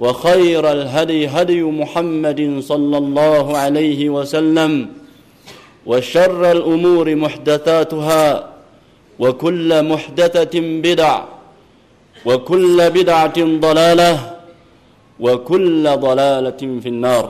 [0.00, 4.88] وخير الهدي هدي محمد صلى الله عليه وسلم
[5.86, 8.24] وشر الامور محدثاتها
[9.18, 11.14] وكل محدثه بدع
[12.26, 14.16] وكل بدعه ضلاله
[15.20, 17.26] وكل ضلاله في النار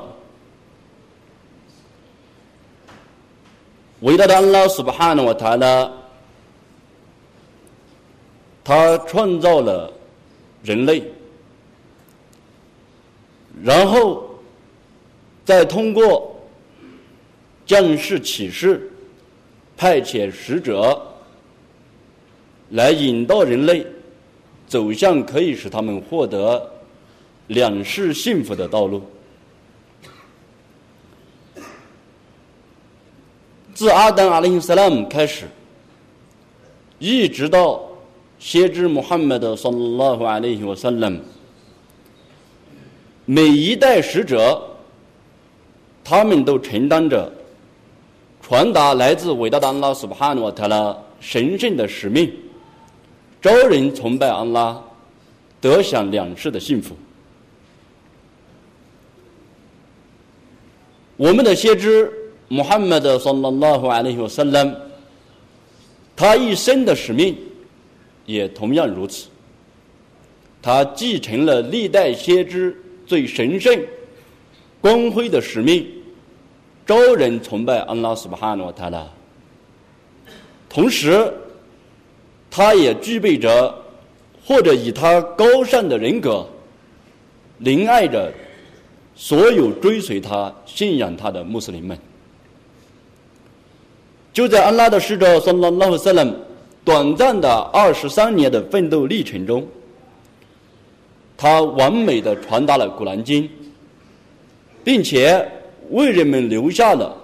[4.02, 5.90] 伟大的安拉苏巴哈纳瓦塔拉，
[8.62, 9.90] 他创造了
[10.62, 11.02] 人类。
[13.63, 14.27] 然后，
[15.45, 16.35] 再通过
[17.65, 18.91] 降世启示、
[19.77, 20.99] 派遣使者，
[22.71, 23.85] 来引导人类
[24.67, 26.71] 走向可以使他们获得
[27.47, 29.03] 两世幸福的道路。
[33.75, 35.45] 自阿当阿里斯拉姆开始，
[36.99, 37.81] 一直到
[38.39, 41.19] 先知穆罕默德（圣拉和阿里·瓦萨拉姆）。
[43.25, 44.61] 每一代使者，
[46.03, 47.31] 他们都承担着
[48.41, 52.29] 传达来自伟大的安拉苏巴哈努特拉神圣的使命，
[53.39, 54.81] 招人崇拜安拉，
[55.61, 56.95] 得享两世的幸福。
[61.15, 62.11] 我们的先知
[62.47, 64.75] 穆罕默德（萨拉拉和阿里·萨拉姆），
[66.17, 67.37] 他一生的使命
[68.25, 69.27] 也同样如此，
[70.61, 72.75] 他继承了历代先知。
[73.11, 73.77] 最神圣、
[74.79, 75.85] 光辉的使命，
[76.85, 79.05] 招人崇拜安拉斯巴哈诺塔拉。
[80.69, 81.29] 同时，
[82.49, 83.75] 他也具备着
[84.45, 86.47] 或者以他高尚的人格，
[87.61, 88.31] 怜爱着
[89.13, 91.99] 所有追随他、信仰他的穆斯林们。
[94.31, 96.33] 就在安拉的使者（萨拉拉赫萨拉姆）
[96.85, 99.67] 短暂的二十三年的奋斗历程中。
[101.41, 103.43] 他完美的传达了《古兰经》，
[104.83, 105.43] 并且
[105.89, 107.17] 为人们留下了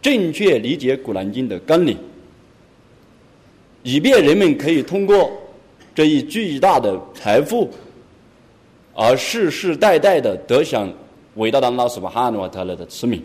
[0.00, 1.96] 正确理解《古兰经》的纲领，
[3.84, 5.30] 以便人们可以通过
[5.94, 7.70] 这一巨大的财富，
[8.94, 10.92] 而世世代代的得享
[11.36, 13.20] 伟大的安拉斯巴哈努瓦特勒的慈悯。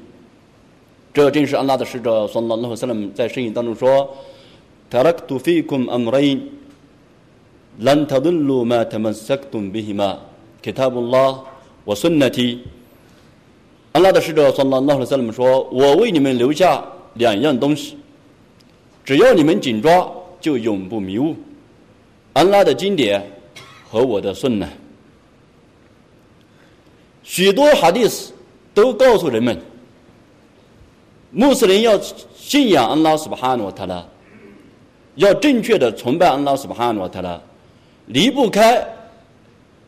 [1.12, 4.08] 这正是安拉的使者（算拉诺赫斯勒姆）在圣言当中说
[4.88, 6.40] ：“塔拉克杜菲库姆安姆拉因。”
[7.81, 10.19] لن تضلوا ما تمسكتم بهما。”
[10.63, 11.41] Kitabullah，
[11.85, 12.61] 我孙那提。
[13.93, 16.83] 安拉的使者从那那和萨勒姆说：“我为你们留下
[17.15, 17.99] 两样东西，
[19.05, 21.37] 只要你们紧抓，就永不迷雾。
[22.33, 23.23] 安拉的经典
[23.91, 24.67] 和我的顺呢。
[27.23, 28.33] 许多哈迪斯
[28.73, 29.61] 都告诉人们，
[31.31, 32.01] 穆斯林要
[32.35, 34.05] 信仰安拉斯巴哈诺塔拉，
[35.17, 37.41] 要正确的崇拜安拉斯巴哈诺塔拉，
[38.08, 38.86] 离不开。”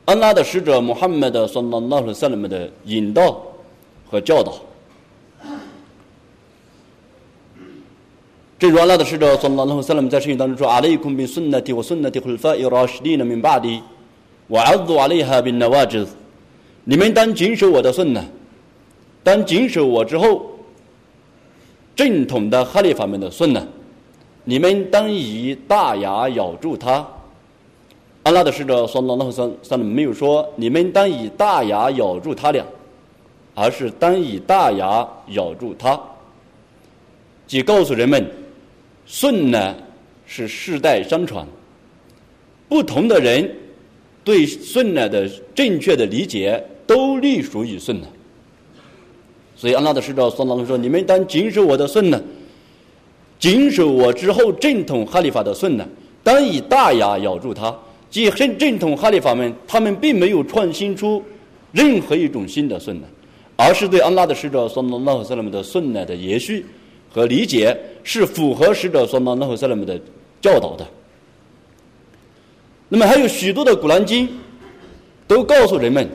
[0.06, 3.40] 安拉的使者穆罕默德说：“那那是萨勒的引导
[4.10, 4.56] 和教导。”
[8.58, 13.82] 正如安拉的使者说：“那那萨勒在圣经当中说：‘阿里库比孙纳提和孙纳提和法伊拉什蒂的明巴的，
[14.48, 16.08] 我阿祖阿里哈宾纳瓦兹，
[16.86, 18.26] 你们当谨守我的孙呢，
[19.22, 20.50] 当谨守我之后
[21.96, 23.68] 正统的哈利法们的孙呢，
[24.44, 27.08] 你们当以大牙咬住他。”
[28.30, 32.64] 安拉的使者说：“那那三三没有说，你们当以大牙咬住他俩，
[33.56, 36.00] 而是当以大牙咬住他，
[37.48, 38.24] 即告诉人们，
[39.08, 39.76] 顺呢
[40.28, 41.44] 是世代相传，
[42.68, 43.52] 不同的人
[44.24, 48.06] 对顺呢的正确的理解都隶属于顺呢。
[49.56, 52.22] 所以安拉的使者说：“说你们当谨守我的顺呢，
[53.40, 55.88] 谨守我之后正统哈里法的顺呢，
[56.24, 57.76] 当以大牙咬住他。
[58.10, 61.24] 即正正统哈里法们，他们并没有创新出
[61.72, 63.08] 任何一种新的顺呢。”
[63.62, 66.66] 而是对安拉的使者说：“那和塞勒姆的顺呢的延续
[67.12, 70.00] 和理解是符合使者说：“那和塞勒姆的
[70.40, 70.88] 教导的。”
[72.88, 74.30] 那么还有许多的古兰经
[75.28, 76.10] 都告诉人们，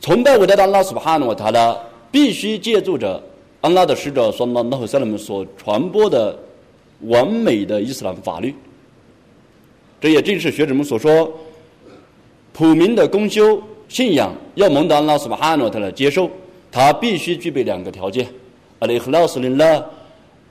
[0.00, 1.80] 崇拜伟大的安拉斯巴哈诺他的
[2.12, 3.20] 必须借助着
[3.60, 6.38] 安拉的使者说：“那和塞勒姆所传播的
[7.00, 8.54] 完美的伊斯兰法律。”
[10.02, 11.32] 这也正是学者们所说
[12.52, 13.62] 普民的公修。
[13.88, 16.30] 信仰要蒙得安拉苏巴哈诺特的接受，
[16.70, 18.26] 他必须具备两个条件：
[18.78, 19.84] 阿里赫拉斯林拉，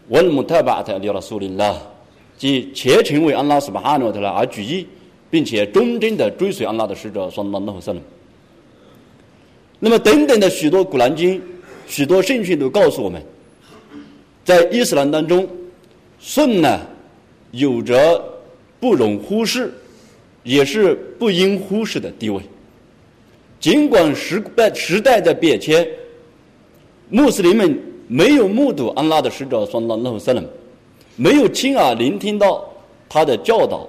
[0.09, 1.75] 文穆特巴特里拉苏林拉，
[2.37, 4.85] 即虔诚为安拉苏巴哈诺他而举义，
[5.31, 8.03] 并且忠贞的追随安拉的使者，说那那和圣人。
[9.79, 11.41] 那么等等的许多古兰经、
[11.87, 13.19] 许多圣训都告诉我们，
[14.45, 15.49] 在伊斯兰当中，
[16.19, 16.79] 顺呢
[17.49, 18.23] 有着
[18.81, 19.71] 不容忽视，
[20.43, 22.41] 也是不应忽视的地位。
[23.59, 25.87] 尽管时代时代的变迁，
[27.09, 30.43] 穆斯林们没有目睹安拉的使者（双拉勒塞勒
[31.15, 32.67] 没有亲耳聆听到
[33.07, 33.87] 他的教导，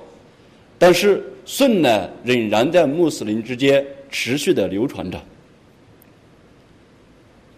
[0.79, 5.19] 但是顺呢仍然在穆斯林之间持续的流传着。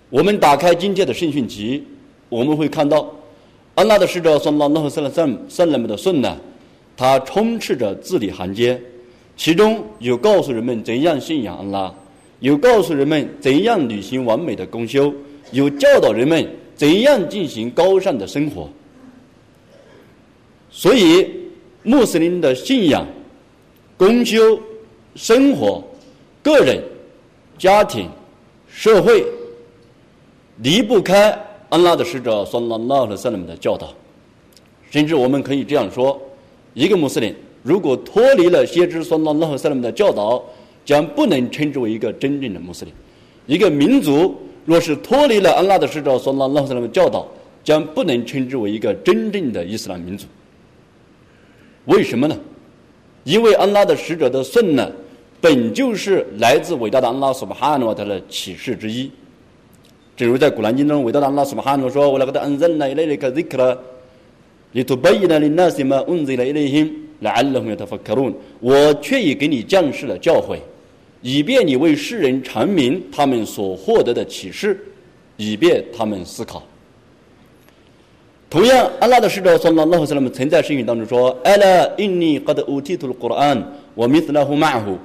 [0.08, 1.84] 我们打开今天的圣训集，
[2.28, 3.12] 我们会看到
[3.74, 5.10] 安拉的使者（双拉勒塞勒
[5.48, 6.36] 塞勒姆的顺呢，
[6.96, 8.80] 他充斥着字里行间，
[9.36, 11.94] 其中有告诉人们怎样信仰安拉。
[12.40, 15.12] 有告诉人们怎样履行完美的公修，
[15.52, 16.46] 有教导人们
[16.76, 18.68] 怎样进行高尚的生活。
[20.70, 21.26] 所以，
[21.82, 23.06] 穆斯林的信仰、
[23.96, 24.60] 公修、
[25.14, 25.82] 生活、
[26.42, 26.82] 个人、
[27.56, 28.10] 家庭、
[28.68, 29.24] 社会，
[30.58, 31.30] 离不开
[31.70, 33.94] 安拉的使者（算拉拉和萨勒们）的教导。
[34.90, 36.20] 甚至我们可以这样说：
[36.74, 40.42] 一个穆斯林如果脱离了先知（算拉拉和萨勒姆）的教导，
[40.84, 42.92] 将不能称之为一个真正的穆斯林。
[43.46, 44.34] 一个民族
[44.66, 47.26] 若是脱离了安拉的使者所拉拉萨拉的教导，
[47.62, 50.26] 将不能称之为一个真正的伊斯兰民族。
[51.86, 52.36] 为什么呢？
[53.24, 54.90] 因为安拉的使者的顺呢，
[55.40, 59.10] 本就是来自伟大的安拉苏巴哈诺他的启示之一。
[60.16, 63.76] 正如在古兰经中，伟大的安拉苏巴哈诺说：“我那个的安 dân này lấy cái zikr，
[64.74, 66.90] 你都背了，你那什么 unzil ilayhim
[67.22, 68.34] la'allahum yatafakkarun。
[68.60, 70.58] 我却已给你降示了教诲。”
[71.22, 74.78] 以便你为世人阐明他们所获得的启示，
[75.38, 76.62] 以便他们思考。
[78.50, 84.98] 同样，阿拉的使者（圣拉拉和塞拉姆）曾在圣语当中说：“阿拉因尼格的乌提图的古兰，我弥斯拉胡马胡。”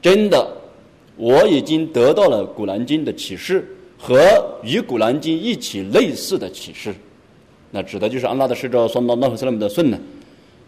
[0.00, 0.46] 真的，
[1.16, 3.66] 我已经得到了古兰经的启示
[3.98, 4.20] 和
[4.62, 6.94] 与古兰经一起类似的启示。
[7.74, 9.98] 那指的就是安拉的使者（算拉拉和塞拉姆）的孙呢。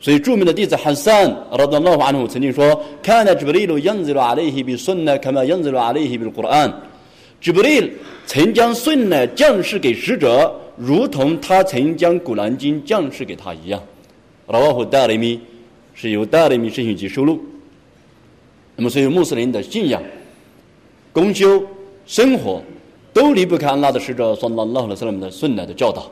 [0.00, 1.14] 所以，著名的弟子哈桑·
[1.56, 6.68] 拉德拉瓦努曾经说：“看那吉布利鲁样子了阿里希比顺呢，看那样子了阿里希比古兰。
[7.40, 7.92] 吉布利
[8.26, 13.80] 曾将顺呢降世给使者，如同他曾将古兰经降世给他一样。”
[14.48, 15.40] 拉瓦胡达雷米
[15.94, 17.40] 是由达雷米圣训集收录。
[18.74, 20.02] 那么，所以穆斯林的信仰、
[21.12, 21.64] 公修、
[22.04, 22.60] 生活
[23.14, 26.10] 都离不开安拉的使者（算拉拉和斯拉姆的顺来的教导。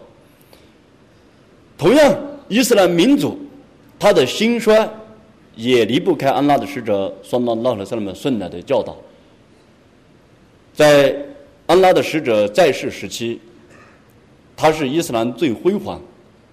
[1.85, 3.39] 同样，伊斯兰民族。
[3.99, 4.89] 他的兴衰
[5.55, 8.97] 也离不开安拉的使者（算拉拉和塞勒姆）顺来的教导。
[10.73, 11.15] 在
[11.67, 13.39] 安拉的使者在世时期，
[14.57, 16.01] 他是伊斯兰最辉煌、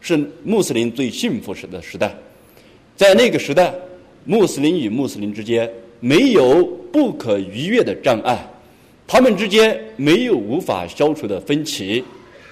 [0.01, 2.13] 是穆斯林最幸福时的时代。
[2.97, 3.73] 在那个时代，
[4.25, 5.71] 穆斯林与穆斯林之间
[6.01, 6.61] 没有
[6.91, 8.37] 不可逾越的障碍，
[9.07, 12.03] 他们之间没有无法消除的分歧，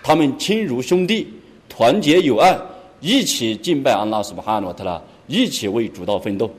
[0.01, 1.27] 他们亲如兄弟，
[1.79, 2.59] 团结友爱。
[2.99, 6.51] 一起敬拜安拉苏巴哈诺特拉，一起为主道奋斗。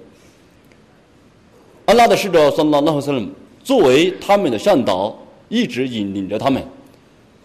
[1.85, 3.31] 安拉的使者说：“拉拉和圣
[3.63, 5.15] 作为他们的向导，
[5.51, 6.63] 一直引领着他们。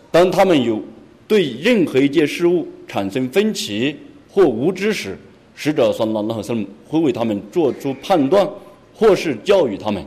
[0.10, 0.82] 当他们有
[1.28, 3.94] 对任何一件事物产生分歧
[4.32, 5.18] 或无知时，
[5.54, 8.50] 使者说：拉拉和圣会为他们做出判断，
[8.94, 10.02] 或是教育他们。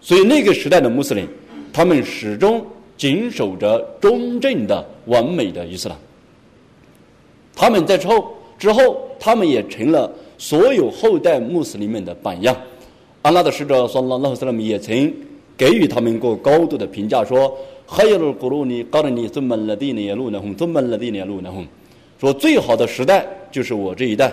[0.00, 1.24] 所以那个时代的穆斯林，
[1.72, 5.96] 他们始终谨守着中正的完美的伊斯兰。”
[7.58, 12.56] 他们在之后之后，他们也成了所有后代穆斯林们的榜样。
[13.22, 15.12] 安拉的使者（说拉拉赫斯拉姆）也曾
[15.56, 17.52] 给予他们过高度的评价，说
[17.84, 21.66] ：“还有了古鲁尼，告诉你，这么了地呢，路呢红，这么了地呢，路呢红。”
[22.20, 24.32] 说最好的时代就是我这一代，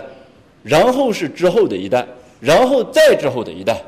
[0.62, 2.06] 然后是之后的一代，
[2.38, 3.82] 然后再之后的一代。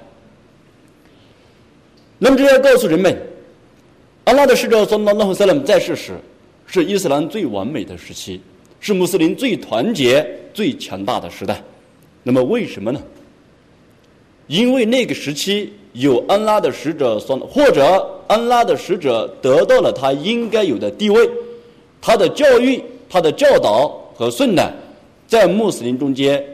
[2.18, 3.16] 那么这要告诉人们，
[4.24, 6.14] 阿拉的使者从拉拉和塞勒在世时，
[6.66, 8.40] 是伊斯兰最完美的时期，
[8.80, 11.62] 是穆斯林最团结、最强大的时代。
[12.22, 13.00] 那么为什么呢？
[14.46, 21.28] 因为那个时期有安拉的使者，或者安拉的使者得到了他应该有的地位，
[22.00, 22.82] 他的教育。
[23.10, 24.70] 他的教导和顺呢，
[25.26, 26.44] 在穆斯林中间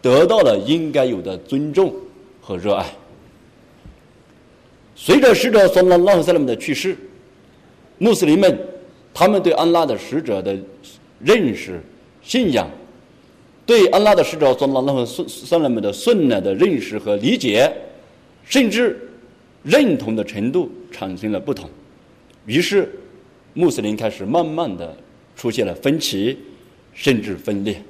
[0.00, 1.92] 得到了应该有的尊重
[2.40, 2.86] 和热爱。
[4.94, 6.96] 随着使者从拉拉塞勒姆的去世，
[7.98, 8.56] 穆斯林们
[9.12, 10.56] 他们对安拉的使者的
[11.24, 11.80] 认识、
[12.22, 12.68] 信仰，
[13.64, 17.72] 对安拉的使者从拉拉塞勒姆的顺呢的认识和理解，
[18.44, 19.08] 甚至
[19.62, 21.68] 认同的程度产生了不同，
[22.46, 22.88] 于是
[23.54, 24.96] 穆斯林开始慢慢的。
[25.36, 26.38] 出现了分歧，
[26.94, 27.82] 甚至分裂。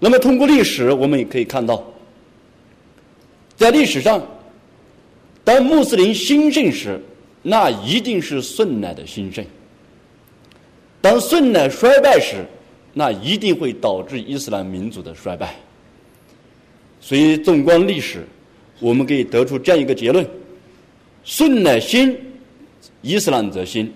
[0.00, 1.84] 那么，通过历史，我们也可以看到，
[3.56, 4.20] 在历史上，
[5.44, 7.00] 当穆斯林兴盛时，
[7.42, 9.44] 那一定是顺乃的兴盛；
[11.06, 12.44] 当顺乃衰败时，
[12.92, 15.54] 那一定会导致伊斯兰民族的衰败。
[17.00, 18.26] 所以，纵观历史，
[18.80, 20.28] 我们可以得出这样一个结论：
[21.22, 22.18] 顺乃兴，
[23.02, 23.88] 伊斯兰则兴。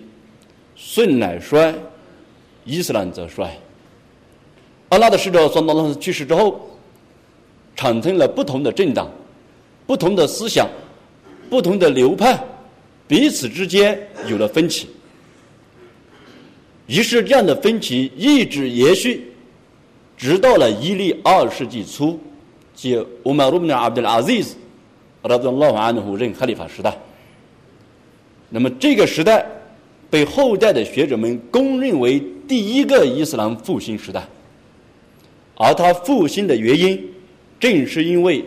[0.77, 1.75] 顺乃衰，
[2.63, 3.51] 伊斯兰则衰。
[4.87, 6.65] 阿拉的使者从当去世之后，
[7.75, 9.11] 产生了不同的政党、
[9.85, 10.65] 不同的思想、
[11.49, 12.41] 不同的流派，
[13.05, 13.99] 彼此之间
[14.29, 14.87] 有了分歧。
[16.87, 19.25] 于是这样的分歧一直延续，
[20.17, 22.19] 直到了伊利二世纪初，
[22.73, 24.31] 即乌马鲁布纳阿卜杜阿兹，
[25.21, 26.97] 阿拉宗老安努任哈里法时代。
[28.49, 29.45] 那么这个时代。
[30.11, 34.21] 被后代的学者们公认为第一个伊斯兰复兴时代，
[35.55, 37.01] 而他复兴的原因，
[37.57, 38.43] 正是因为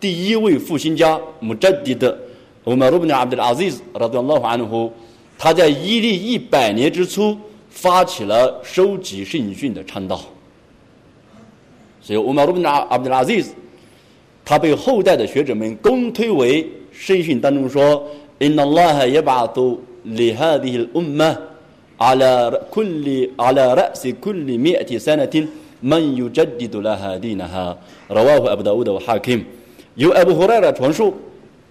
[0.00, 2.18] 第一位复兴家穆扎迪的
[2.64, 4.90] 乌马鲁布纳阿卜杜阿兹，拉杜拉安努
[5.38, 7.36] 他在伊利一百年之初
[7.71, 10.19] 发起了收集圣训的倡导，
[12.01, 13.43] 所以乌马鲁布纳阿卜杜阿兹，
[14.43, 18.01] 他被后代的学者们公推为圣训当中说：“
[18.39, 19.57] إن الله يبعث
[20.05, 21.37] لهذه الأمة
[21.99, 25.47] على كل على رأس كل مئة سنة
[25.81, 27.77] من يجدد لها دينها
[28.09, 29.43] رواه أبو داود وحاكم
[29.97, 31.13] 由 Abu Huraira 传述，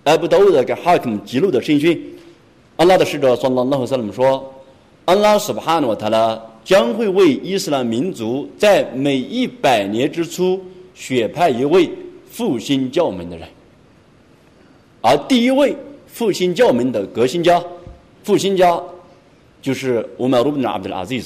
[0.04, 2.02] Abu Dawud 给 Hakim 记录的圣训，
[2.76, 4.49] 安拉的使者 Sallallahu Alaihi 说，
[5.11, 10.63] 安拉 Subhanahu wa Taala 将会为伊斯兰民族在每一百年之初
[10.95, 11.91] 选派一位
[12.29, 13.45] 复兴教门的人，
[15.01, 15.75] 而第一位
[16.07, 17.61] 复兴教门的革新家。
[18.23, 18.81] 复兴家
[19.61, 21.21] 就是乌马鲁布纳阿卜杜阿兹，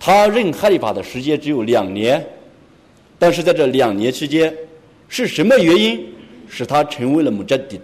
[0.00, 2.26] 他任哈里法的时间只有两年，
[3.16, 4.52] 但是在这两年期间，
[5.08, 6.04] 是什么原因
[6.48, 7.78] 使他成为了穆扎迪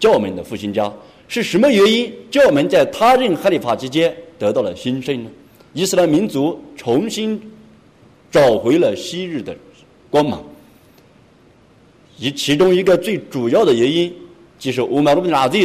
[0.00, 0.92] 教门的复兴家？
[1.30, 5.30] 是什么原因教门在他任哈里法期间得到了兴盛呢？
[5.72, 7.40] 伊斯兰民族重新
[8.32, 9.56] 找回了昔日的
[10.10, 10.42] 光芒，
[12.18, 14.12] 以其中一个最主要的原因
[14.58, 15.56] 就是乌马鲁布纳兹。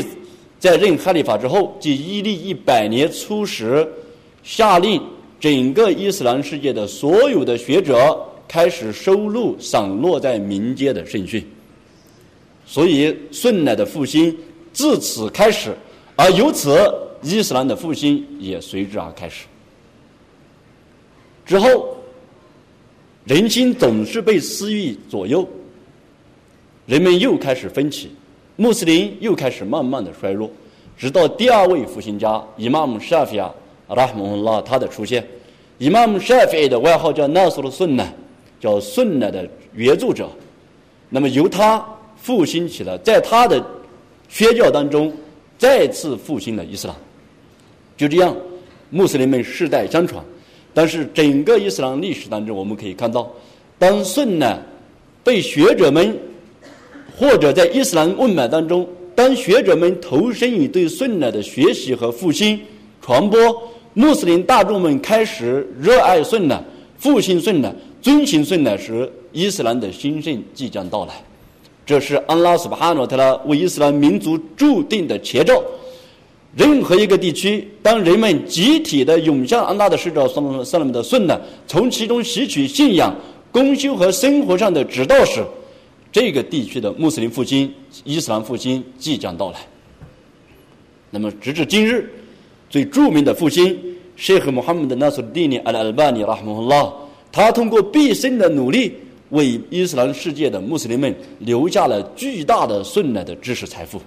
[0.59, 3.87] 在任哈里法之后，即伊利一百年初时，
[4.43, 5.01] 下令
[5.39, 11.43] 整个伊斯兰世界的所有的学者开始收录散落在民间的圣训，
[12.67, 14.35] 所以顺乃的复兴
[14.75, 15.73] 自此开始，
[16.17, 16.77] 而由此
[17.21, 19.45] 伊斯兰的复兴也随之而开始。
[21.45, 21.95] 之后，
[23.23, 25.47] 人心总是被私欲左右，
[26.85, 28.11] 人们又开始分歧。
[28.57, 30.51] 穆斯林又开始慢慢的衰弱，
[30.97, 33.49] 直到第二位复兴家伊玛目沙菲亚
[33.87, 35.25] 拉姆拉他的出现。
[35.77, 38.05] 伊玛目沙菲的外号叫纳苏鲁顺呢，
[38.59, 40.29] 叫顺呢的原著者。
[41.09, 41.85] 那么由他
[42.17, 43.65] 复兴起了，在他的
[44.29, 45.13] 宣教当中
[45.57, 46.95] 再次复兴了伊斯兰。
[47.97, 48.35] 就这样，
[48.89, 50.23] 穆斯林们世代相传。
[50.73, 53.31] 但是整个伊斯兰历史当中，我们可以看到，
[53.79, 54.59] 当舜呢
[55.23, 56.17] 被学者们。
[57.17, 62.59] 或者在伊斯兰问脉当中，当学者们投身于对顺乃的学习和复兴、
[63.01, 63.39] 传播，
[63.93, 66.61] 穆斯林大众们开始热爱顺乃、
[66.97, 71.13] 复兴顺乃、遵循顺乃时，伊斯兰的兴盛即将到来。
[71.85, 75.61] 这是安拉斯巴哈诺特拉为伊斯兰民族注定的前兆。
[76.55, 83.13] 任何一个地区，当人们集体的涌向安拉的使者圣圣人们的顺呢，从其中吸取信仰、
[83.51, 85.43] 功修和生活上的指导时，
[86.13, 87.71] 这个地区的穆斯林复兴、
[88.05, 89.57] 伊斯兰复兴即将到来。
[91.11, 92.09] 那么，直至今日，
[92.69, 93.77] 最著名的复兴，
[94.15, 96.89] 谢赫穆罕默德·纳苏蒂尼·阿拉尔巴尼·拉哈穆拉，
[97.33, 98.93] 他通过毕生的努力，
[99.35, 104.01] 为伊斯兰世界的穆斯林们留下了巨大的顺来的知识财富。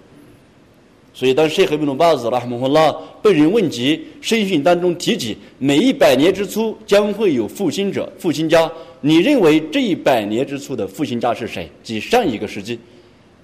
[1.14, 2.92] 所以，当谢赫·布鲁巴兹拉哈穆拉
[3.22, 8.70] 被人问及圣训当中提及每一百年之初将会有复兴者、复兴家，
[9.00, 11.70] 你认为这一百年之初的复兴家是谁？
[11.82, 12.78] 即上一个世纪，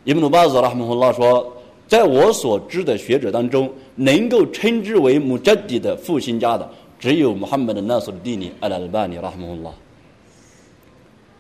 [0.05, 1.53] 伊布鲁巴兹拉哈穆拉说。
[1.87, 6.67] 在我所知的学者当中，能够称之为穆扎迪的复兴家的，
[6.99, 9.71] 只有穆罕默德·纳苏蒂尼·阿拉尔巴尼·拉哈穆拉。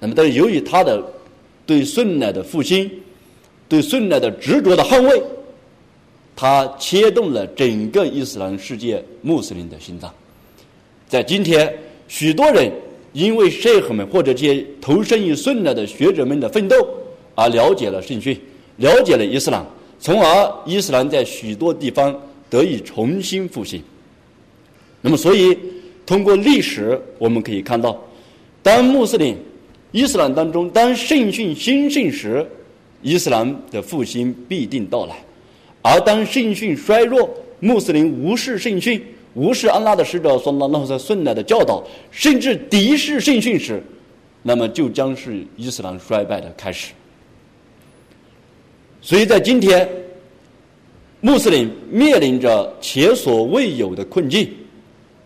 [0.04, 1.02] 那么，但是由于他的
[1.64, 2.90] 对顺乃的复兴、
[3.66, 5.22] 对顺乃的执着的捍卫，
[6.36, 10.12] 他牵动了整个伊斯兰世界穆斯林的心脏。
[11.08, 11.74] 在今天，
[12.06, 12.70] 许多人
[13.14, 16.86] 因为舍赫们或者这些投身于顺乃的学者们的奋斗，
[17.34, 18.38] 而了解了圣训，
[18.76, 19.64] 了解了伊斯兰。
[19.98, 22.14] 从而，伊斯兰在许多地方
[22.50, 23.82] 得以重新复兴。
[25.00, 25.56] 那么，所以
[26.04, 27.98] 通过历史我们可以看到，
[28.62, 29.34] 当穆斯林、
[29.94, 32.44] 伊斯兰当中当圣训兴盛时，
[33.00, 35.14] 伊斯兰的复兴必定到来；
[35.82, 39.00] 而当圣训衰弱，穆斯林无视圣训、
[39.34, 43.80] 无视安拉的使者所拉那在顺来的教导，甚至敌视圣训时，
[44.42, 46.92] 那么就将是伊斯兰衰败的开始。
[49.00, 49.88] 所以在今天，
[51.20, 54.50] 穆斯林面临着前所未有的困境，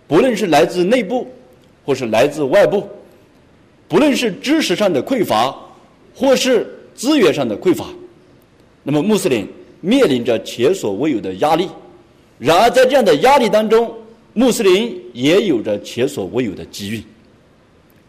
[0.07, 1.27] 不论是来自内部，
[1.87, 2.87] 或是来自外部，
[3.89, 5.55] 不论是知识上的匮乏，
[6.15, 7.87] 或是资源上的匮乏，
[8.83, 9.47] 那么穆斯林
[9.81, 11.69] 面临着前所未有的压力。
[12.39, 13.93] 然而在这样的压力当中，
[14.35, 17.03] 穆斯林也有着前所未有的机遇，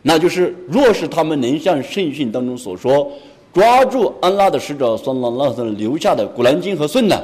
[0.01, 3.11] 那就是若是他们能像圣训当中所说。
[3.51, 7.19] 抓住安拉的使者所拉拉的留下的古兰经和顺呢，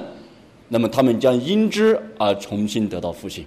[0.69, 3.43] 那么他们将因之而重新得到复兴；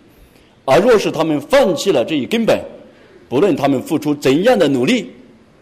[0.64, 2.56] 而若是他们放弃了这一根本，
[3.28, 5.10] 不论他们付出怎样的努力，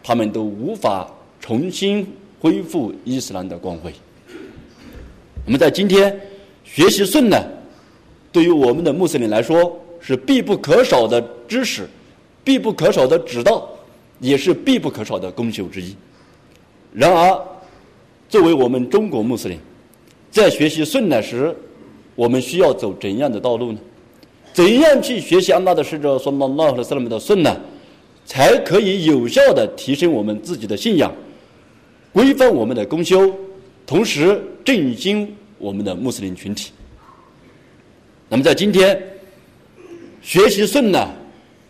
[0.03, 2.07] 他们都无法重新
[2.38, 3.93] 恢复伊斯兰的光辉。
[5.45, 6.19] 我们在今天
[6.64, 7.45] 学习顺呢，
[8.31, 11.88] 对于我们的穆斯林来说是必不可少的知识，
[12.45, 13.69] 必不可少的指导，
[14.21, 15.95] 也是必不可少的功修之一。
[16.93, 17.45] 然而，
[18.29, 19.59] 作为我们中国穆斯林，
[20.31, 21.55] 在学习顺呢时，
[22.14, 23.79] 我们需要走怎样的道路呢？
[24.57, 27.55] 怎样去学习安拉的使者说那那和萨勒姆的顺呢？
[28.25, 31.12] 才可以有效的提升我们自己的信仰，
[32.11, 33.31] 规范我们的功修，
[33.87, 36.73] 同时振兴我们的穆斯林群体。
[38.31, 38.99] 那么，在今天
[40.23, 41.07] 学习顺呢，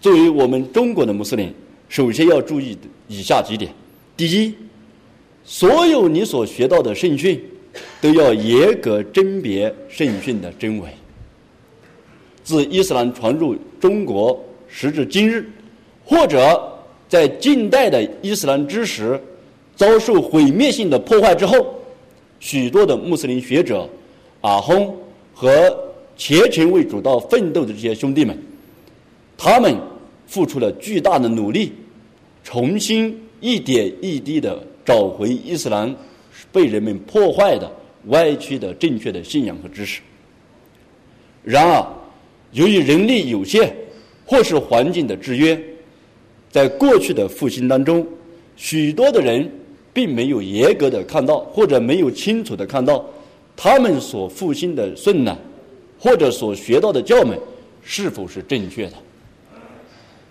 [0.01, 1.53] 作为我们中国的穆斯林，
[1.89, 3.73] 首先要注意以下几点：
[4.17, 4.55] 第一。
[5.45, 7.43] 所有你所学到的圣训，
[8.01, 10.89] 都要严格甄别圣训的真伪。
[12.47, 15.45] 自伊斯兰传入中国时至今日，
[16.05, 16.79] 或者
[17.09, 19.21] 在近代的伊斯兰知识
[19.75, 21.75] 遭受毁灭性的破坏之后，
[22.39, 23.89] 许多的穆斯林学者、
[24.43, 24.89] 阿訇
[25.35, 25.77] 和
[26.17, 28.39] 虔诚为主道奋斗的这些兄弟们，
[29.37, 29.77] 他们
[30.29, 31.73] 付出了巨大的努力，
[32.45, 34.63] 重新一点一滴的。
[34.87, 35.93] 找回伊斯兰
[36.53, 37.69] 被人们破坏的
[38.05, 40.01] 歪曲的正确的信仰和知识。
[41.43, 41.85] 然而，
[42.53, 43.73] 由于人力有限，
[44.25, 45.59] 或是环境的制约，
[46.51, 48.07] 在过去的复兴当中，
[48.57, 49.51] 许多的人
[49.93, 53.05] 并没有严格的看到，或者没有清楚的看到，
[53.57, 55.37] 他们所复兴的顺呢，
[55.99, 57.39] 或者所学到的教门
[57.83, 58.93] 是否是正确的。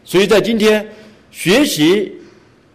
[0.03, 0.87] 所以在今天
[1.31, 2.11] 学习。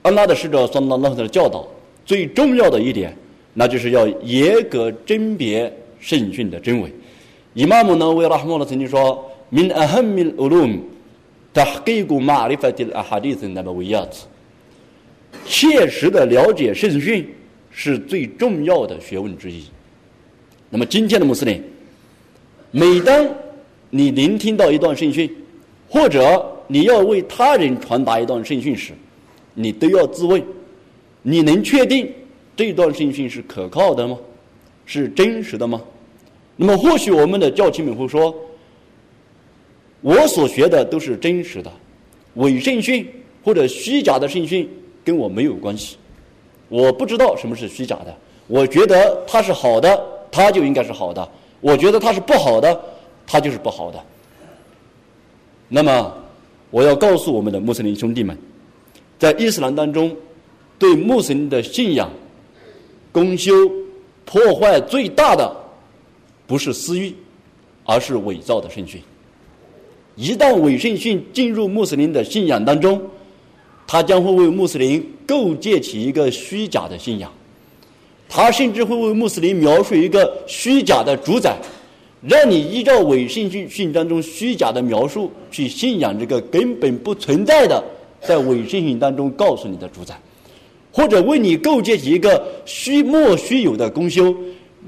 [0.02, 1.68] 安拉的使者说：“那那的教导
[2.06, 3.14] 最重要的一点，
[3.52, 6.90] 那就是要严格甄别圣训的真伪。”
[7.52, 10.80] 伊玛目呢，维拉哈莫呢曾经说：“min ahamil ulum
[11.52, 14.08] tahqiqu ma'rifatil ahadith nabawiyat。”
[15.46, 17.28] 切实的了解圣训
[17.70, 19.64] 是最重要的学问之一。
[20.70, 21.62] 那么，今天的穆斯林，
[22.70, 23.28] 每当
[23.90, 25.30] 你聆听到一段圣训，
[25.88, 28.92] 或者你要为他人传达一段圣训时，
[29.54, 30.42] 你都要自问：
[31.22, 32.08] 你能确定
[32.56, 34.16] 这段圣训是可靠的吗？
[34.86, 35.80] 是真实的吗？
[36.56, 38.34] 那么或许我们的教亲们会说：
[40.00, 41.70] 我所学的都是真实的，
[42.34, 43.06] 伪圣训
[43.44, 44.68] 或者虚假的圣训
[45.04, 45.96] 跟我没有关系。
[46.68, 48.16] 我不知道什么是虚假的。
[48.46, 51.22] 我觉得它是好的，它就应该是好的；
[51.60, 52.80] 我觉得它是不好的，
[53.26, 54.02] 它就是不好的。
[55.68, 56.14] 那么，
[56.70, 58.36] 我要告诉我们的穆斯林兄弟们。
[59.18, 60.16] 在伊斯兰当中，
[60.78, 62.10] 对穆斯林的信仰
[63.12, 63.52] 公修
[64.24, 65.54] 破坏最大的
[66.46, 67.14] 不是私欲，
[67.84, 69.00] 而是伪造的圣训。
[70.20, 73.00] 一旦伪圣训进入穆斯林的信仰当中，
[73.86, 77.32] 他将会为穆斯林构建起一个虚假的信仰，
[78.28, 81.56] 他甚至会为穆斯林描述一个虚假的主宰，
[82.20, 87.82] 让你依照伪圣训训当中虚假的描述去信仰这个根本不存在的，
[88.20, 90.14] 在伪圣训当中告诉你的主宰。
[90.92, 94.36] 或者为你构建起一个虚莫须有的功修，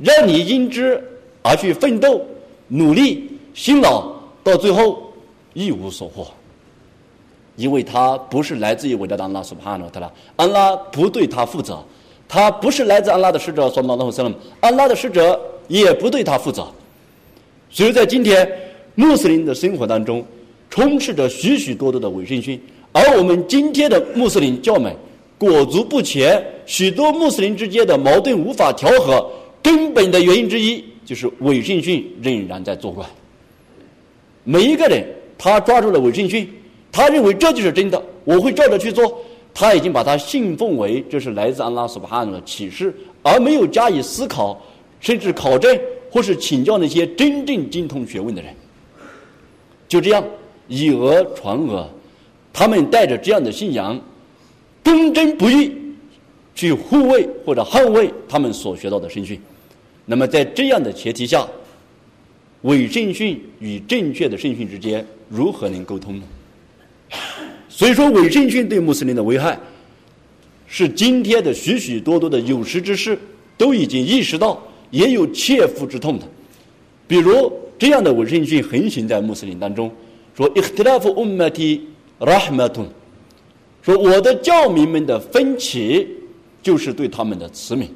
[0.03, 1.03] 让你因之
[1.41, 2.21] 而去奋斗、
[2.69, 4.13] 努力、辛劳，
[4.45, 5.12] 到最后
[5.55, 6.27] 一无所获。
[7.57, 11.85] 因为他不是来自于伟大的安拉苏帕诺特拉，安拉不对他负责，
[12.29, 16.67] 他不是来自安拉的使者，说马拉和塞勒安拉的使者也不对他负责。
[17.71, 18.51] 所以在今天
[18.95, 20.25] 穆斯林的生活当中，
[20.71, 22.61] 充斥着许许多多的伪圣训，
[22.93, 24.95] 而我们今天的穆斯林教们。
[25.39, 29.29] 裹足不前，许多穆斯林之间的矛盾无法调和，
[29.61, 33.05] 根本的原因之一就是伪圣训仍然在作怪。
[34.45, 35.05] 每一个人，
[35.43, 36.49] 他抓住了伪圣训，
[36.93, 39.21] 他认为这就是真的，我会照着去做，
[39.53, 44.65] 他已经把他信奉为这是来自安拉所巴的启示，而没有加以思考，
[45.01, 45.77] 甚至考证
[46.13, 48.55] 或是请教那些真正精通学问的人。
[49.89, 50.25] 就这样
[50.69, 51.89] 以讹传讹，
[52.53, 54.01] 他们带着这样的信仰。
[54.85, 55.73] 忠贞不渝，
[56.55, 59.41] 去护卫或者捍卫他们所学到的圣训。
[60.07, 61.45] 那么，在这样的前提下，
[62.63, 66.25] 伪圣训与正确的圣训之间如何能沟通呢？
[67.71, 69.59] 所以说，伪圣训对穆斯林的危害，
[70.67, 73.19] 是今天的许许多多的有识之士
[73.57, 76.29] 都已经意识到，也有切肤之痛的。
[77.09, 79.91] 比如，这样的伪圣训横行在穆斯林当中，
[80.37, 81.81] 说“i k t i l a f ummati
[82.21, 82.87] rahmatun”。
[83.81, 86.07] 说我的教民们的分歧，
[86.63, 87.87] 就是对他们的慈悯；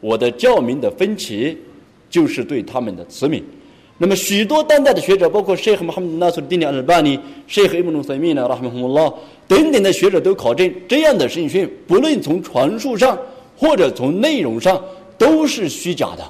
[0.00, 1.56] 我的教民的分歧，
[2.08, 3.42] 就是对他们的慈悯。
[4.02, 9.08] 那么许多当代的学者，包括谢赫穆罕默德·纳苏丁尼尔巴尼、谢赫伊姆努塞米呢、拉哈穆穆拉
[9.46, 13.16] 等等的学者都考证，这样的圣训，不论从传述上
[13.56, 14.82] 或者从内容上，
[15.16, 16.24] 都是虚假的。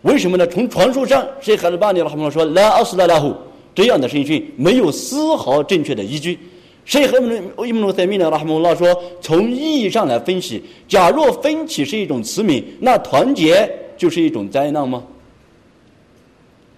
[0.00, 0.46] 为什么呢？
[0.46, 3.34] 从传述上，谢赫尔巴尼拉哈穆说：“拉奥斯拉拉虎
[3.74, 6.38] 这样的圣训没有丝毫正确的依据。”
[6.86, 7.18] 谁和
[7.66, 8.30] 伊姆努塞米呢？
[8.30, 8.88] 拉哈姆拉说
[9.20, 15.02] ：“从意义上来分析，假若分歧是一种慈悯，那团结就是一种灾难吗？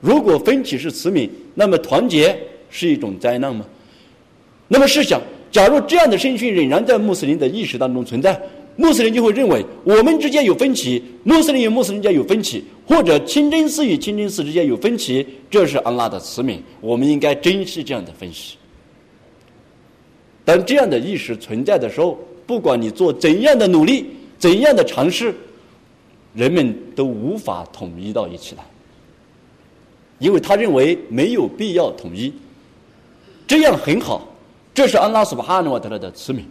[0.01, 2.37] 如果分歧是慈悯，那么团结
[2.71, 3.67] 是一种灾难吗？
[4.69, 8.41] 那么试想，假如这样的圣训仍然在穆斯林的意识当中存在，
[8.77, 18.57] 穆斯林就会认为我们之间有分歧，穆斯林与穆斯林间有分歧，或者清真寺与清真寺之间有分歧，这是安拉的慈悯，我们应该珍惜这样的分析。”
[20.43, 24.07] 当这样的意识存在的时候，不管你做怎样的努力、
[24.39, 25.35] 怎样的尝试，
[26.35, 28.65] 人们都无法统一到一起来，
[30.21, 32.33] 因为他认为没有必要统一，
[33.49, 34.33] 这样很好，
[34.73, 36.43] 这是安拉苏巴哈努瓦特拉的慈悯。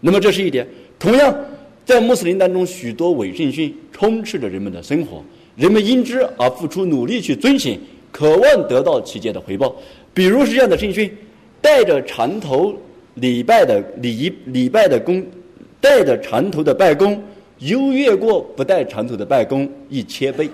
[0.00, 0.66] 那么这是一点。
[0.98, 1.36] 同样，
[1.84, 5.22] 在穆斯林当中，许多伪圣训充斥着人们的生活，
[5.56, 7.78] 人们因之而付出努力去遵循，
[8.10, 9.76] 渴望得到其间的回报。
[10.14, 11.14] 比如是这样的圣训。
[11.60, 12.74] 带着长头
[13.14, 15.24] 礼拜的礼礼拜的功，
[15.80, 17.22] 带着长头的拜功，
[17.60, 20.50] 优越过不带长头的拜功一千倍。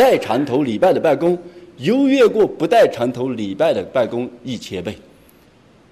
[0.00, 1.36] 带长头礼拜的拜功，
[1.76, 4.96] 优越过不带长头礼拜的拜功一千倍。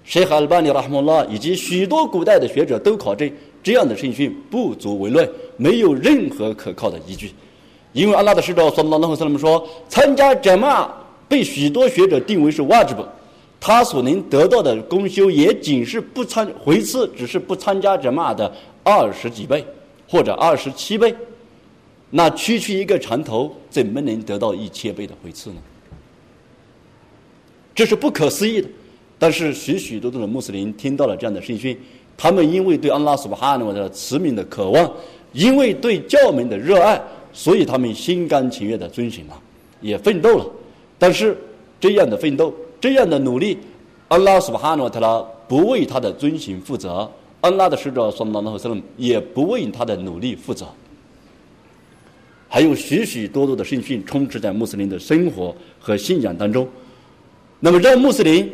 [0.03, 3.31] 谁哈尔巴尼拉哈穆拉以及许多古代的学者都考证，
[3.62, 7.35] 这样的圣训不足为论，没有任何可靠的依据。
[7.92, 10.90] 因为阿拉的使者说，拉拉和萨勒姆说，参加杰玛
[11.29, 13.05] 被许多学者定为是瓦吉布。
[13.61, 18.51] 他所能得到的功修也仅是不参回次，只是不参加者骂的
[18.83, 19.62] 二十几倍，
[20.09, 21.14] 或者二十七倍。
[22.09, 25.57] 那区区一个长头，怎么能得到一千倍的回赐呢？
[27.75, 28.69] 这是不可思议的。
[29.19, 31.79] 但是许许多多的穆斯林听到了这样的圣训，
[32.17, 34.91] 他们因为对安拉苏巴哈诺的慈悯的渴望，
[35.33, 37.01] 因为对教门的热爱，
[37.33, 39.41] 所以他们心甘情愿的遵循了，
[39.81, 40.47] 也奋斗了。
[40.99, 41.37] 但是
[41.81, 42.53] 这样的奋斗。
[42.81, 43.59] 这样的努力，
[44.07, 47.11] 安拉苏巴哈诺特拉不为他的遵循负责，
[47.41, 50.64] 安拉的使者说：“拉和塞勒也不为他的努力负责。”
[52.49, 56.67] 还有许许多多的圣训充斥在穆斯林的生活和信仰当中，
[57.61, 58.51] 那么让穆斯林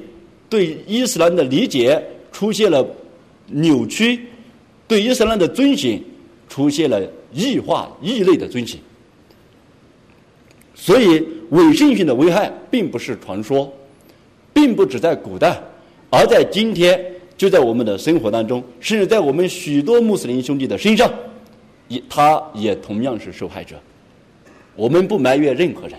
[0.49, 2.03] 对伊斯兰的理解
[2.33, 2.85] 出现了
[3.47, 4.21] 扭曲，
[4.89, 6.03] 对伊斯兰的遵循
[6.49, 7.01] 出现了
[7.33, 8.79] 异化、异类的遵循。
[10.75, 13.73] 所以伪圣训的危害并不是传说。
[14.57, 15.61] 并不只在古代，
[16.11, 17.05] 而在今天，
[17.37, 21.13] 就在我们的生活当中，甚至在我们许多穆斯林兄弟的身上，
[22.09, 23.77] 他也同样是受害者。
[24.77, 25.99] 我们不埋怨任何人，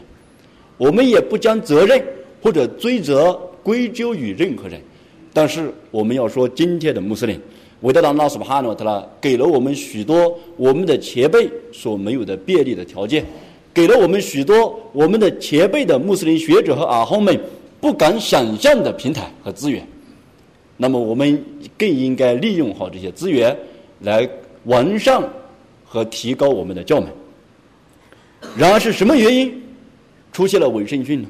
[0.78, 2.04] 我们也不将责任
[2.42, 4.82] 或者追责归咎于任何人。
[5.34, 7.40] 但是我们要说，今天的穆斯林，
[7.82, 13.24] 伟大的拉苏巴哈诺特拉给了我们许多我们的前辈所没有的便利的条件，
[13.74, 17.38] 给了我们许多我们的前辈的穆斯林学者和阿訇们
[17.82, 19.86] 不敢想象的平台和资源。
[20.78, 21.44] 那么，我们
[21.78, 23.58] 更应该利用好这些资源，
[24.02, 24.28] 来
[24.66, 25.24] 完善
[25.96, 27.10] 和提高我们的教门。
[28.58, 29.64] 然而是什么原因
[30.34, 31.30] 出现了伪圣训呢？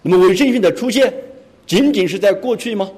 [0.00, 1.12] 那么伪圣训的出现
[1.66, 2.90] 仅仅是在过去吗？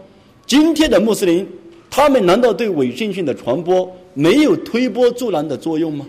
[0.46, 1.44] 今天的穆斯林，
[1.90, 6.06] 他们难道对伪圣训的传播没有推波助澜的作用吗？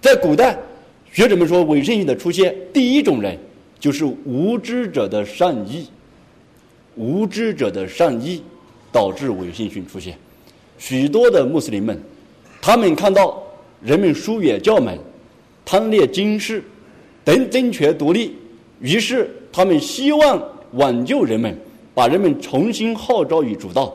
[0.00, 0.56] 在古代，
[1.12, 3.36] 学者们说伪圣训的出现，第一种人
[3.80, 5.88] 就是无知者的善意，
[6.94, 8.40] 无知者的善意
[8.92, 10.16] 导致伪圣训出现。
[10.78, 12.00] 许多的穆斯林们，
[12.62, 13.42] 他们看到
[13.82, 14.98] 人们疏远教门。
[15.64, 16.62] 贪恋军事
[17.24, 18.34] 等争权夺利，
[18.80, 21.54] 于是他们希望挽救人们，
[21.94, 23.94] 把人们重新号召于主道。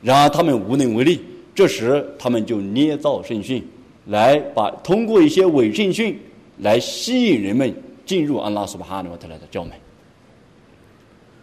[0.00, 1.20] 然而他们无能为力。
[1.54, 3.62] 这时他们就捏造圣训，
[4.06, 6.18] 来把通过一些伪圣训
[6.60, 7.70] 来吸引人们
[8.06, 9.72] 进入安拉苏巴哈诺特来的教门。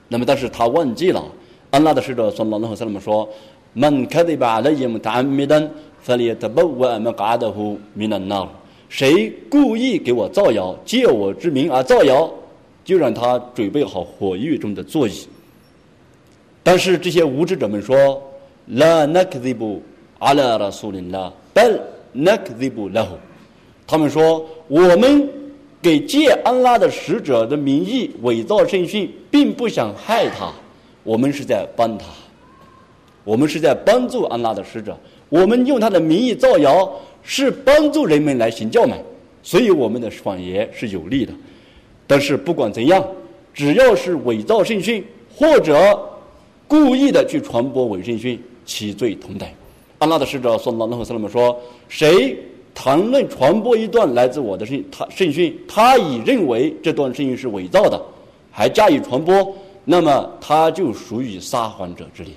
[0.08, 1.24] 那么，但是他忘记了
[1.70, 3.30] 安拉的使者说：“拉和塞勒姆说，
[3.74, 5.70] 门开的把那耶姆达米登，
[6.02, 8.48] 弗里特布瓦门嘎德呼米纳纳。”
[8.90, 12.28] 谁故意给我造谣，借我之名而造谣，
[12.84, 15.28] 就让他准备好火狱中的座椅。
[16.64, 18.20] 但是这些无知者们说
[18.66, 19.80] ：“La nakzibu
[20.18, 21.80] ala rasulillah, bal
[22.16, 23.06] nakzibu lahu。”
[23.86, 25.30] 他们说：“我们
[25.82, 30.52] 给借安拉的使者的名义伪造圣训，并不想害他，
[31.04, 32.06] 我们是在帮他，
[33.24, 34.98] 我们是在帮助安拉的使者，
[35.30, 38.98] 我们用他的名义造谣。”是帮助人们来行教门，
[39.44, 41.34] 所以我们的谎言是有利的。
[42.08, 43.06] 但是不管怎样，
[43.54, 45.04] 只要是伪造圣训
[45.36, 46.00] 或者
[46.68, 49.48] 故意的去传播伪圣训，其罪同等。
[50.00, 51.56] 安拉的使者说：“拉和萨勒姆说，
[51.88, 52.36] 谁
[52.74, 58.02] 谈论传播一段来自我的圣他圣训，他已认为这段圣训是伪造的，
[58.50, 62.34] 还加以传播，那么他就属于撒谎者之列。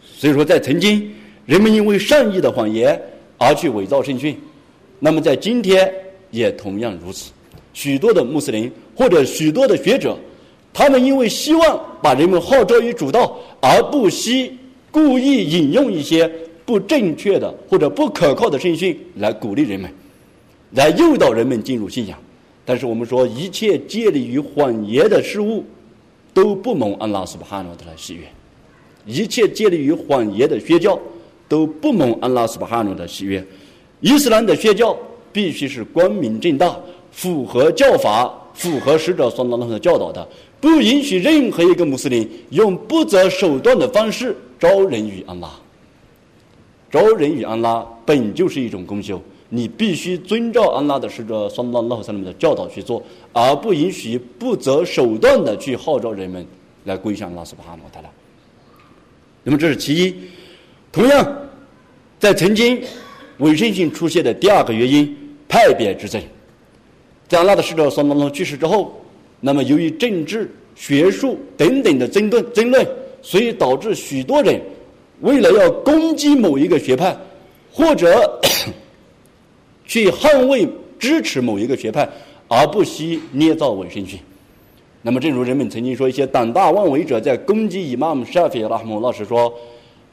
[0.00, 1.12] 所以说，在曾经，
[1.46, 3.00] 人们因为善意的谎言。”
[3.36, 4.38] 而去伪造圣训，
[5.00, 5.92] 那么在今天
[6.30, 7.32] 也同样如此。
[7.74, 10.16] 许多的穆斯林或者许多的学者，
[10.72, 14.56] 他们因为希望把人们号召于主道，而不惜
[14.92, 16.30] 故意引用一些
[16.64, 19.92] 不正确的或者不可靠的圣训来鼓励人们，
[20.70, 22.16] 来诱导人们进入信仰。
[22.64, 25.64] 但是我们说，一切建立于谎言的事物，
[26.32, 28.22] 都不蒙安拉斯巴哈诺的喜悦；
[29.04, 30.98] 一切建立于谎言的宣教。
[31.48, 33.44] 都不蒙安拉斯巴哈努的喜悦。
[34.00, 34.96] 伊斯兰的宣教
[35.32, 36.76] 必须是光明正大，
[37.10, 40.26] 符合教法，符合使者所当的教导的，
[40.60, 45.50] 不允许任何一个穆斯林用不择手段的方式招人与安拉。
[46.90, 53.02] 招人与安拉本就是一种功修，你必须遵照安拉的使者所当拉和萨姆的教导去做，
[53.32, 56.46] 而不允许不择手段的去号召人们
[56.84, 58.10] 来归向拉斯巴哈努的了。
[59.42, 60.14] 那么这是其一。
[60.94, 61.36] 同样，
[62.20, 62.80] 在曾经
[63.38, 65.12] 伪圣性出现的第二个原因，
[65.48, 66.22] 派别之争。
[67.26, 68.94] 在阿拉的使者桑当中去世之后，
[69.40, 72.86] 那么由于政治、学术等等的争论争论，
[73.22, 74.62] 所以导致许多人
[75.22, 77.16] 为了要攻击某一个学派，
[77.72, 78.40] 或者
[79.86, 80.64] 去捍卫
[80.96, 82.08] 支持某一个学派，
[82.46, 84.16] 而不惜捏造伪圣训。
[85.02, 89.52] 那么，正如人们曾经说，一些胆大妄为者在攻击伊玛目沙菲拉姆老师说。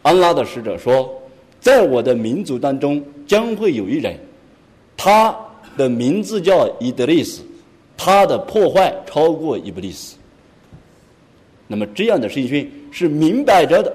[0.01, 1.11] 安拉的使者说，
[1.59, 4.17] 在我的民族当中将会有一人，
[4.97, 5.35] 他
[5.77, 7.41] 的名字叫伊德利斯，
[7.95, 10.15] 他的破坏超过伊布利斯。
[11.67, 13.93] 那么这样的圣训是明摆着的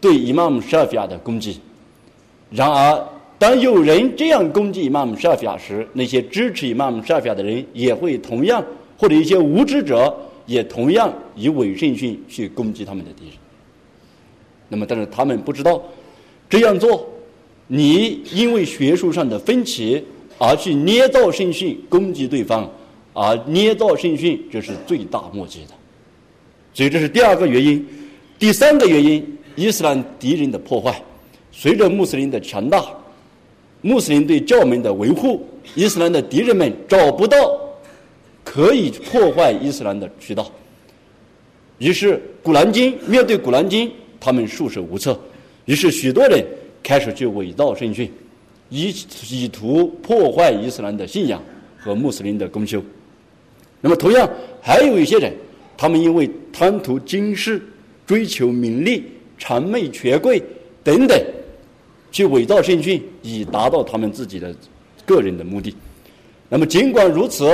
[0.00, 1.60] 对伊玛目沙菲亚的攻击。
[2.50, 8.64] 然而，当有人这样攻击伊玛目沙菲亚时，那些支持伊玛目沙菲亚的人也会同样，
[8.98, 10.12] 或者一些无知者
[10.46, 13.34] 也同样以伪圣训去攻击他们的敌人。
[14.68, 15.82] 那么，但是他们不知道，
[16.48, 17.06] 这样做，
[17.66, 20.02] 你因为学术上的分歧
[20.38, 22.68] 而去捏造圣训攻击对方，
[23.12, 25.74] 而捏造圣训，这是罪大莫及的。
[26.72, 27.86] 所以，这是第二个原因。
[28.38, 31.00] 第三个原因，伊斯兰敌人的破坏，
[31.52, 32.84] 随着穆斯林的强大，
[33.82, 37.36] 穆斯林对教门的维护，伊斯兰的敌人们找不到
[38.42, 40.50] 可以破坏伊斯兰的渠道。
[41.78, 43.88] 于是，《古兰经》面对《古兰经》。
[44.24, 45.20] 他们束手无策。
[45.66, 46.42] 于是，许多人
[46.82, 48.10] 开始去伪造圣训，
[48.70, 48.88] 以
[49.30, 51.42] 以图破坏伊斯兰的信仰
[51.78, 52.82] 和穆斯林的公修。
[53.82, 54.26] 那么，同样
[54.62, 55.30] 还有一些人，
[55.76, 57.62] 他们因为贪图今世、
[58.06, 59.04] 追求名利、
[59.38, 60.42] 谄媚权贵
[60.82, 61.22] 等等，
[62.10, 64.54] 去伪造圣训，以达到他们自己的
[65.04, 65.76] 个人的目的。
[66.48, 67.44] 那么，尽管如此，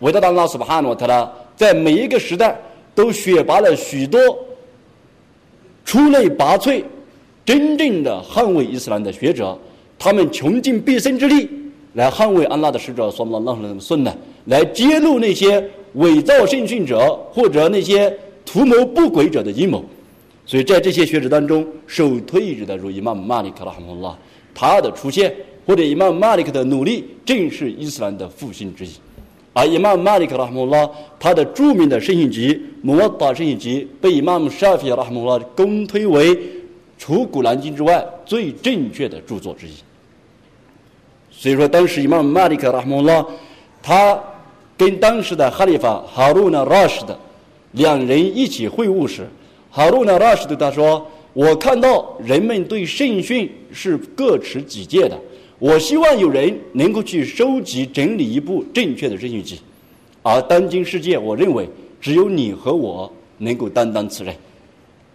[0.00, 2.60] 伟大的拉斯帕诺特拉在每一个时代
[2.94, 4.20] 都选拔了许多
[5.84, 6.82] 出类拔萃。
[7.42, 9.58] 真正的捍卫伊斯兰的学者，
[9.98, 11.48] 他们穷尽毕生之力
[11.94, 14.14] 来捍卫安拉的使者，说拉拉的顺呢，
[14.44, 19.84] 来揭露那些伪造圣训者或者那些图谋不轨者的阴谋。
[20.46, 24.16] 所以在这些学者当中，首推一的如伊曼马里克拉哈姆拉，
[24.54, 25.34] 他的出现
[25.66, 28.90] 或者伊曼马里克的努力，正是伊斯兰的复兴之一。
[29.52, 36.38] 而伊曼马里克拉哈姆拉他的著名的圣训集《穆瓦达圣训集》，被伊曼沙菲拉哈姆拉公推为。
[37.02, 39.70] 除《古兰经》之外，最正确的著作之一。
[41.30, 43.24] 所以说，当时伊曼马里克拉姆拉，
[43.82, 44.22] 他
[44.76, 47.18] 跟当时的哈里发哈鲁纳拉什的
[47.72, 49.26] 两人一起会晤时，
[49.70, 55.18] 哈鲁纳拉什对他说：“我看到人们对圣训是各持己见的，
[55.60, 59.60] 我希望有人能够去收集整理一部正确的圣训集，
[60.22, 61.68] 而当今世界，我认为
[62.00, 64.34] 只有你和我能够担当此任。”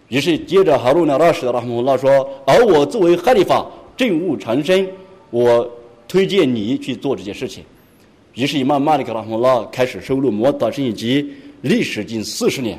[0.08, 2.08] 于是，接着哈鲁纳拉什的拉姆拉说
[2.46, 4.86] ：“而我作为哈利法，政务长生，
[5.30, 5.68] 我
[6.06, 7.64] 推荐你去做这件事情。”
[8.34, 11.22] 于是，伊曼马里克拉姆拉开始收录《摩达圣集》，
[11.62, 12.78] 历时近四十年。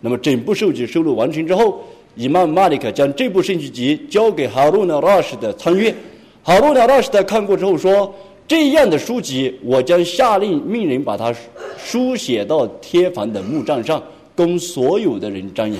[0.00, 1.84] 那么，整部书籍收录完成之后，
[2.16, 5.94] 伊曼马里克将这部圣集交给哈鲁纳拉什的参阅。
[6.42, 8.14] 哈鲁纳拉什的看过之后说
[8.48, 11.34] ：“这样的书籍，我将下令命人把它
[11.78, 14.02] 书写到天房的木杖上，
[14.34, 15.78] 供所有的人瞻仰。”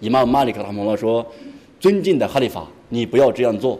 [0.00, 1.24] 伊玛马里克·拉姆拉说
[1.78, 3.78] ：“尊敬的哈利法，你不要这样做。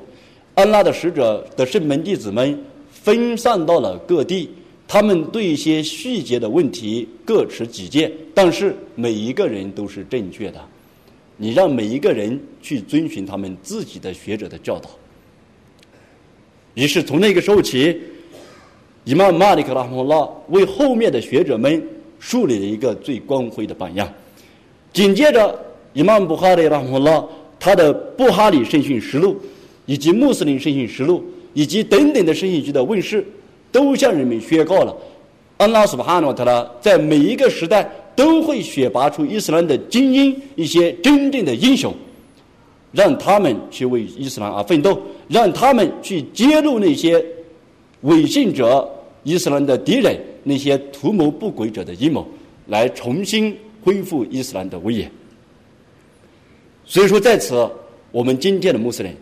[0.55, 4.51] 安拉的使者的圣门弟子们分散到了各地，
[4.87, 10.61] 他们对一些细节的问题各持己见，但是每一个人都是正确的。
[11.37, 14.91] 你让每一个人去遵循他们自己的学者的教导。”
[16.75, 18.01] 于是从那个时候起，
[19.05, 21.83] 伊玛马里克·拉姆拉为后面的学者们
[22.19, 24.09] 树立了一个最光辉的榜样。
[24.93, 25.65] 紧接着。
[25.95, 27.25] 伊曼布哈里拉姆拉，
[27.59, 29.33] 他的《布哈里圣训实录》，
[29.87, 31.19] 以及《穆斯林圣训实录》，
[31.55, 33.27] 以及等等的圣训集的问世，
[33.73, 34.95] 都向人们宣告了：
[35.57, 41.93] 安拉苏巴哈诺特拉在每一个时代都会选拔出伊斯兰的精英，一些真正的英雄，
[42.99, 47.25] 让他们去为伊斯兰而奋斗，让他们去揭露那些
[48.01, 48.91] 伪信者、
[49.23, 52.27] 伊斯兰的敌人、那些图谋不轨者的阴谋，
[52.67, 55.09] 来重新恢复伊斯兰的威严。
[56.85, 57.71] 所以说，在此，
[58.11, 59.15] 我们今天的穆斯林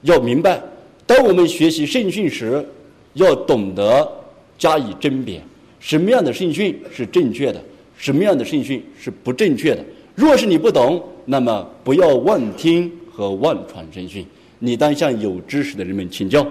[0.00, 0.58] 要明白，
[1.04, 2.66] 当我们学习圣训时，
[3.12, 4.10] 要懂得
[4.56, 5.42] 加以甄别，
[5.78, 7.62] 什么样的圣训是正确的，
[7.98, 9.84] 什么样的圣训是不正确的。
[10.14, 14.26] 若是你不懂，那么不要妄听和妄传圣训，
[14.58, 16.46] 你当向有知识的人们请教。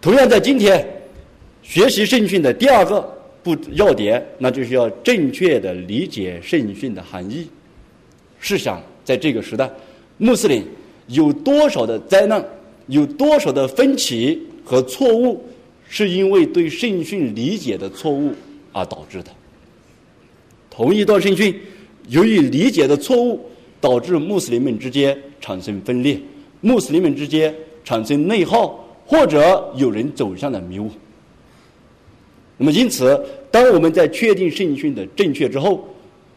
[0.00, 0.86] 同样，在今天
[1.62, 3.00] 学习圣训的第二个
[3.42, 7.48] 不要点，那就是要正确的理解圣训的含义。
[8.38, 8.82] 试想。
[9.02, 9.68] 在这个时代，
[10.18, 10.64] 穆斯林
[11.08, 12.44] 有多少的灾难，
[12.86, 15.42] 有多少的分歧和错误，
[15.88, 18.32] 是因为对圣训理解的错误
[18.72, 19.30] 而导致的。
[20.70, 21.58] 同一段圣训，
[22.08, 23.49] 由于理解的错误，
[23.80, 26.20] 导致穆斯林们之间产生分裂，
[26.60, 30.90] 穆斯林们之间产生内耗，或者有人走向了迷雾。
[32.56, 33.18] 那么，因此，
[33.50, 35.82] 当我们在确定圣训的正确之后，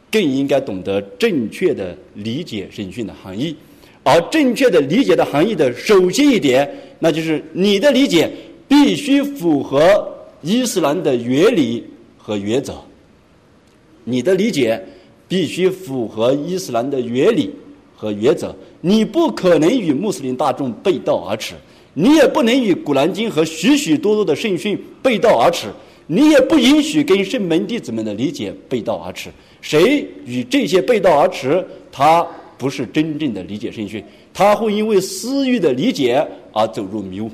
[0.09, 3.53] 更应该懂得正确的理解圣训的含义，
[4.03, 8.31] 而正确的理解的含义的首先一点，那就是你的理解
[8.69, 10.07] 必须符合
[10.41, 11.83] 伊斯兰的原理
[12.17, 12.75] 和原则。
[14.05, 14.81] 你的理解
[15.33, 17.49] 必须符合伊斯兰的原理
[17.95, 21.55] 和原则，你不可能与穆斯林大众背道而驰，
[21.95, 25.69] 你也不能与古兰经和许许多多的圣训背道而驰，
[26.05, 29.31] 你也不允许跟圣门弟子们的理解背道而驰。
[29.59, 32.23] 谁与这些背道而驰，他
[32.55, 37.27] 不是真正的理解圣训，他会因为私欲的理解而走入迷雾。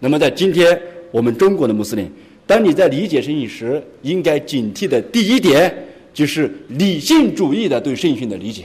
[0.00, 0.76] 那么，在今天
[1.12, 2.10] 我们中国的穆斯林，
[2.48, 5.72] 当你在理解圣训时，应该警惕的第一点
[6.12, 8.64] 就是理性主义的对圣训的理解。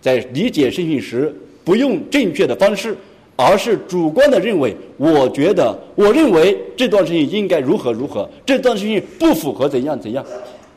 [0.00, 1.34] 在理解圣训时，
[1.64, 2.96] 不用正确的方式，
[3.34, 10.24] 而是主观的认为，我觉得，我认为这段圣训应该如何如何，这段圣训不符合怎样怎样。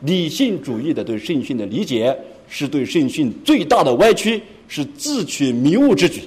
[0.01, 2.17] 理性主义的对圣训的理解
[2.47, 6.21] 是对圣训最大的歪曲，是自取迷雾之举。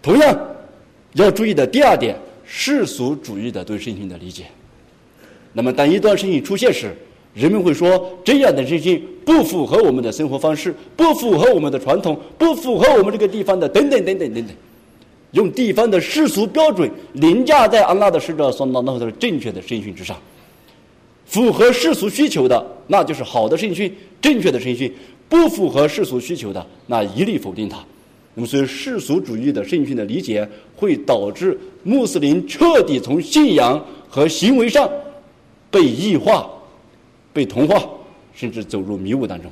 [0.00, 0.40] 同样，
[1.14, 4.44] 要注意的第二点，世俗主义的对圣训的理解。
[5.52, 6.94] 那么，当一段圣训出现时，
[7.34, 14.54] 人们会说这样的圣训不符合我们的生活方式，不符合我们的传统，不符合我们这个地方的等等等等等等。
[15.32, 20.14] 用地方的世俗标准凌驾在安拉的使者所那那的正确的圣训之上，
[21.24, 24.90] 符合世俗需求的那就是好的圣训，正确的圣训；
[25.30, 27.78] 不符合世俗需求的，那一律否定它。
[28.34, 34.86] 那么，所以世俗主义的圣训的理解，会导致穆斯林彻底从信仰和行为上
[35.70, 36.50] 被异化、
[37.32, 37.82] 被同化，
[38.34, 39.50] 甚至走入迷雾当中。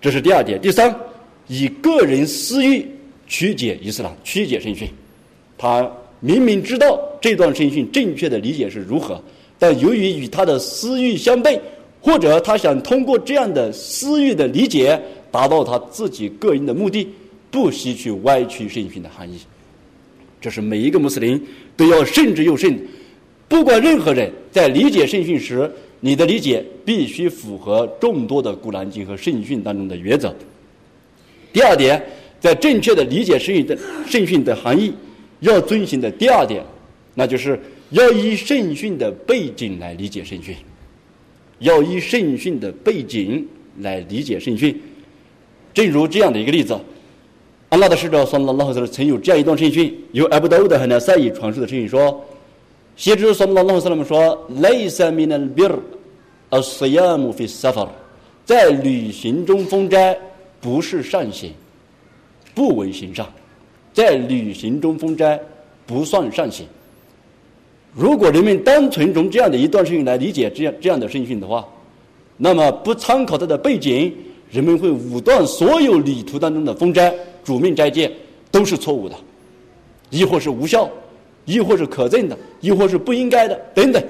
[0.00, 0.60] 这是第二点。
[0.60, 0.94] 第三，
[1.46, 2.86] 以个人私欲。
[3.32, 4.88] 曲解伊斯兰，曲解圣训，
[5.56, 5.88] 他
[6.18, 9.22] 明明知道这段圣训正确的理解是如何，
[9.56, 11.56] 但由于与他的私欲相悖，
[12.00, 17.06] 或者他想通过这样的私欲的理解达到他自己个人的目的，
[17.52, 19.38] 不惜去歪曲圣训的含义。
[20.40, 21.40] 这是每一个穆斯林
[21.76, 22.76] 都要慎之又慎。
[23.46, 30.34] 不管任何人在理解圣训时，你的理解必须符合众多的古兰经和圣训当中的原则。
[31.52, 32.02] 第二点。
[32.40, 34.90] 在正确的理解圣训的圣训的含义，
[35.40, 36.64] 要遵循的第二点，
[37.12, 40.56] 那就是要以圣训的背景来理解圣训，
[41.58, 43.46] 要以圣训的背景
[43.80, 44.74] 来理解圣训。
[45.74, 46.74] 正如这样的一个例子，
[47.68, 52.24] 安拉的使者说：“拉拉赫曾有这样一段圣训，由阿布达乌德和那赛义传述的圣训说，
[53.00, 55.74] 先知说拉拉们说：‘雷萨米能比尔，
[56.50, 57.88] 而斯亚姆费萨法，
[58.44, 60.14] 在旅行中封斋
[60.60, 61.50] 不是善行。’”
[62.54, 63.26] 不为行善，
[63.94, 65.40] 在旅行中封斋
[65.86, 66.66] 不算善行。
[67.94, 71.66] 如果人们单纯从这样的一段圣训来理解这样这样的圣训的话，
[72.36, 74.14] 那么不参考它的背景，
[74.50, 78.12] 人们会武断所有旅途当中的封斋、主命斋戒
[78.50, 79.16] 都是错误的，
[80.10, 80.90] 亦或是无效，
[81.50, 84.02] 亦或是可憎的，亦或是不应该的等等。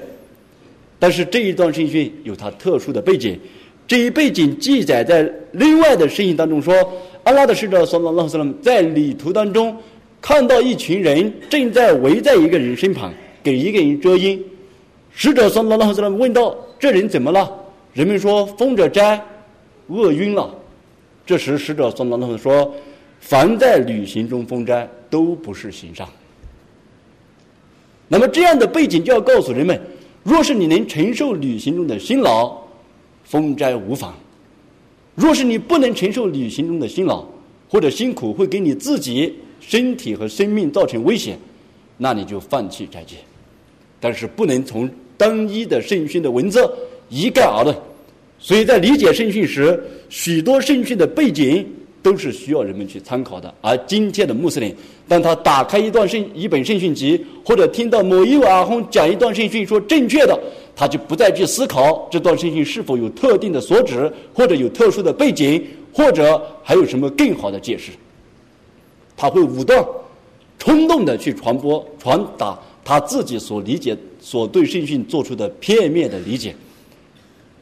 [0.99, 3.39] 但是这一段圣训有它特殊的背景，
[3.87, 6.73] 这一背景记载在另外的圣训当中说。
[7.23, 9.77] 阿拉的使者说：“拉拉斯拉姆在旅途当中
[10.19, 13.13] 看到一群人正在围在一个人身旁，
[13.43, 14.43] 给一个人遮阴。
[15.11, 17.47] 使者说：‘拉拉斯拉姆问道：‘这人怎么了？’
[17.93, 19.23] 人们说：‘风着斋，
[19.87, 20.51] 饿晕了。’
[21.23, 22.73] 这时使者说：‘拉拉斯说
[23.21, 26.07] ：‘凡在旅行中封斋，都不是行善。’
[28.11, 29.79] 那么这样的背景就要告诉人们：
[30.21, 32.57] 若是你能承受旅行中的辛劳，
[33.23, 34.13] 封斋无妨。”
[35.15, 37.25] 若是你不能承受旅行中的辛劳
[37.69, 41.39] 或者辛苦，会给你自己身体和生命造成危险，
[41.97, 43.15] 那你就放弃斋戒。
[44.01, 46.69] 但是不能从单一的圣训的文字
[47.07, 47.73] 一概而论。
[48.39, 51.65] 所以在理解圣训时，许多圣训的背景
[52.01, 53.53] 都是需要人们去参考的。
[53.61, 54.75] 而今天的穆斯林，
[55.07, 60.39] 当他打开一段圣一本圣训集，或者听到某一位阿訇讲一段圣训说正确的。
[60.73, 67.91] 他就不再去思考这段圣训是否有特定的所指，或者有特殊的背景，或者还有什么更好的解释。
[69.15, 69.85] 他会武断、
[70.57, 76.55] 冲动的去传播、传达他自己所理解、所对圣训做出的片面的理解。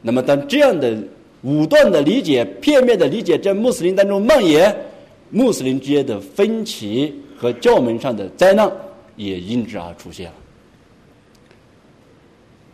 [0.00, 0.96] 那么，当这样的
[1.42, 4.74] 武断的理解、片面的理解在穆斯林当中蔓延，
[5.30, 8.70] 穆斯林之间的分歧和教门上的灾难
[9.16, 10.34] 也因之而出现了。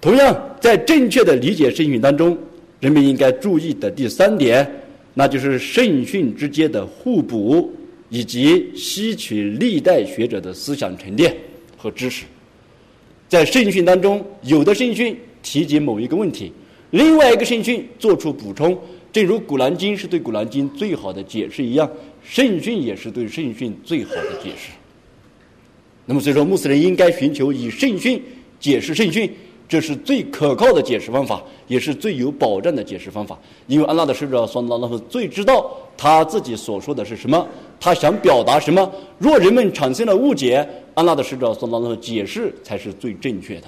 [0.00, 2.36] 同样，在正确的理解圣训当中，
[2.80, 4.68] 人们应该注意的第三点，
[5.14, 7.72] 那就是圣训之间的互补，
[8.08, 11.34] 以及吸取历代学者的思想沉淀
[11.76, 12.24] 和知识。
[13.28, 16.52] 在圣训当中，有的圣训提及某一个问题，
[16.90, 18.76] 另外一个圣训做出补充，
[19.12, 21.90] 正如《古兰经》是对《古兰经》最好的解释一样，
[22.22, 24.70] 圣训也是对圣训最好的解释。
[26.04, 28.22] 那么，所以说，穆斯林应该寻求以圣训
[28.60, 29.30] 解释圣训。
[29.68, 33.36] 这是最可靠的解释方法，也是最有保障的解释方法。
[33.66, 37.44] 因为安拉的使者说：“拉拉夫最知道他自己所说的是什么，
[37.80, 38.88] 他想表达什么。
[39.18, 40.64] 若人们产生了误解，
[40.94, 43.66] 安拉的使者说：‘拉拉夫解释才是最正确的。’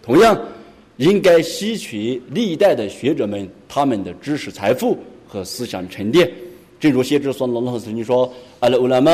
[0.00, 0.40] 同样，
[0.96, 6.30] 应该吸取历代的学者们他们的知识财富和思想沉淀。
[6.78, 9.12] 正如先知说：‘拉拉夫曾经说：‘阿拉乌拉玛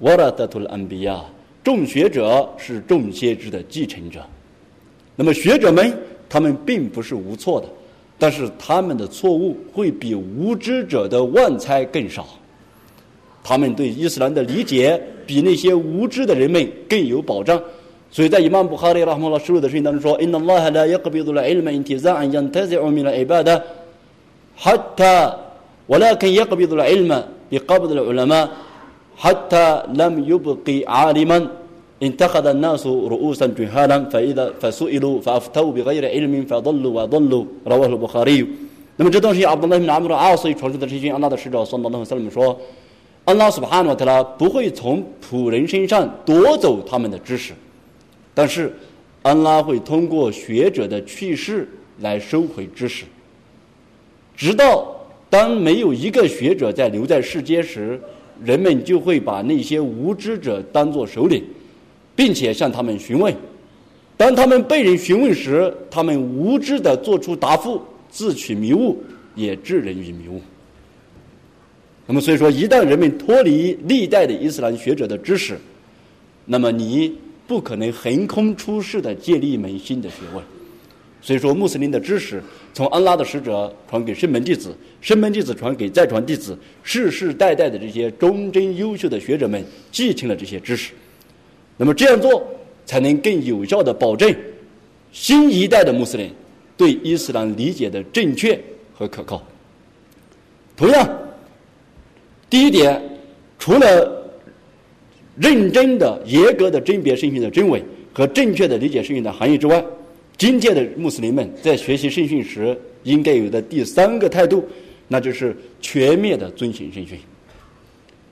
[0.00, 1.24] 瓦拉德图安比亚，
[1.64, 4.24] 众学者是众先知的继承者。’
[5.16, 5.92] 那么学者们，
[6.28, 7.66] 他们并不是无错的，
[8.18, 12.26] 但是他们的错误会比无知者的妄猜更少。
[13.42, 17.60] 他们对伊斯兰的理解比那些无知的人们更有保障。
[18.09, 23.61] 所以在伊曼布哈里拉姆拉输入的声音当中说：“Inna Allah la yaqbidu al-ilma intiza'an yantazi'u min al-ibada
[24.57, 25.33] حتى
[25.89, 28.49] ولكن يقبض العلم بقبض العلماء
[29.17, 31.47] حتى لم يبقي عالما
[32.03, 38.47] انتخذ الناس رؤوسا جهالا فإذا فسئلوا فأفتوا بغير علم فضلوا وضلوا رواه البخاري
[38.97, 42.55] 那么这东西，阿卜杜拉bin阿姆的阿所传授的这些，安拉的使者说：“那么说，
[43.25, 47.53] 安拉苏巴哈诺特拉不会从仆人身上夺走他们的知识，
[48.36, 48.70] 但是
[49.22, 51.66] 安拉会通过学者的去世
[52.00, 53.06] 来收回知识。
[54.36, 54.94] 直到
[55.30, 57.98] 当没有一个学者在留在世间时，
[58.44, 61.42] 人们就会把那些无知者当作首领，
[62.14, 63.34] 并且向他们询问。
[64.18, 68.96] 当他们被人询问时，他们无知的做出答复。”自取迷雾，
[69.34, 70.40] 也置人于迷雾。
[72.06, 75.58] 那么，所以说，一旦人们脱离历代的伊斯兰学者的知识，
[76.46, 77.12] 那么你
[77.46, 80.42] 不可能横空出世的建立一门新的学问。
[81.22, 82.42] 所以说，穆斯林的知识
[82.72, 90.92] 从安拉的使者传给圣门弟子，圣门弟子传给再传弟子，世世代代的这些忠贞优秀的学者们继承了这些知识。
[91.76, 92.46] 那么这样做，
[92.84, 94.32] 才能更有效的保证
[95.10, 96.30] 新一代的穆斯林。
[96.76, 98.60] 对伊斯兰理解的正确
[98.94, 99.42] 和可靠。
[100.76, 101.08] 同样，
[102.48, 103.02] 第一点，
[103.58, 104.15] 除了
[105.38, 107.82] 认真的、严格的甄别圣训的真伪
[108.12, 109.84] 和正确的理解圣训的含义之外，
[110.36, 114.64] 今天的穆斯林们在学习圣训时应该有的第三个态度，
[115.08, 117.18] 那就是全面的遵循圣训，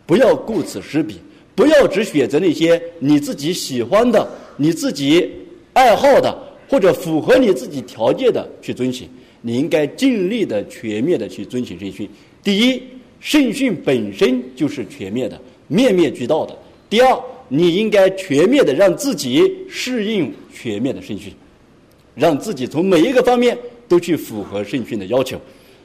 [0.06, 1.16] 不要顾此失彼，
[1.54, 4.26] 不要只选择那些你自己喜欢的、
[4.56, 5.30] 你自己
[5.72, 6.42] 爱好的。
[6.66, 9.06] 或者符合你自己条件的去遵循，
[9.42, 12.08] 你应该尽力的全面的去遵循圣训。
[12.42, 12.82] 第一，
[13.20, 15.38] 圣训本身就是全面的、
[15.68, 16.58] 面面俱到的。
[16.94, 21.34] 第二，你应该全面的让自己适应全面的圣训，
[22.14, 25.36] 让自己从每一个方面都去符合圣训的要求。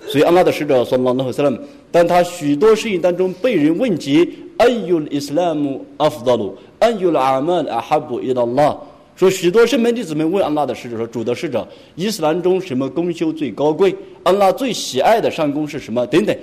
[0.07, 1.60] 所以，安拉的使者说：“拉纳和
[1.91, 8.78] 当他许多事情当中被人问及‘安尤伊斯兰姆阿夫达鲁，安尤阿曼阿哈布伊达拉’。”
[9.18, 13.95] 说许多圣门弟子们问安拉的使者说：“主的使者，伊斯兰中什么功修最高贵？
[14.22, 16.38] 安拉最喜爱的善功是什么？”等等，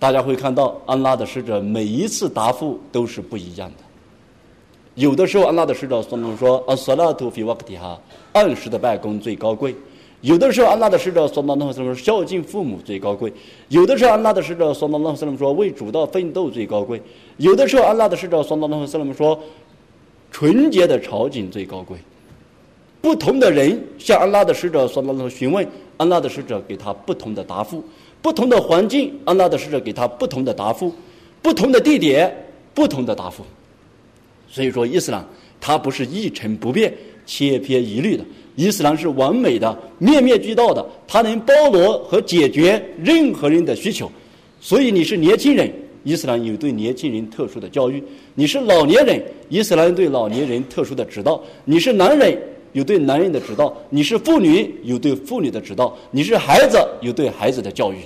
[0.00, 3.84] 大家会看到安拉的使者每一次答复都是不一样的。
[4.98, 7.96] 有的时候安拉的使者说：“说啊，索拉图菲瓦克提哈，
[8.32, 9.72] 按时的办公最高贵。”
[10.22, 13.32] 有的时候安拉的使者说：“那什么孝敬父母最高贵。”
[13.70, 17.00] 有的时候安拉的使者说：“那什么说为主道奋斗最高贵。”
[17.38, 19.38] 有的时候安拉的使者说：“那什么说
[20.32, 21.96] 纯洁的朝觐最高贵。”
[23.00, 25.64] 不同的人向安拉的使者说那种询问，
[25.96, 27.78] 安拉的使者给他不同的答复；
[28.20, 30.90] 不同的环境，安拉的使者给他不同的答复；
[31.40, 32.36] 不同的地点，
[32.74, 33.44] 不同的答复。
[34.50, 35.24] 所以说，伊斯兰
[35.60, 36.92] 它不是一成不变、
[37.26, 38.24] 千篇一律的，
[38.56, 44.10] 伊斯兰是完美的、面面俱到的，它能包罗和解决任何人的需求。
[44.60, 45.70] 所以，你是年轻人，
[46.04, 48.00] 伊斯兰有对年轻人特殊的教育；
[48.34, 52.36] 你是老年人，伊斯兰对老年人特殊的指导；你是男人。
[52.74, 57.96] 有对男人的指导，你是妇女有对妇女的指导，你是孩子有对孩子的教育。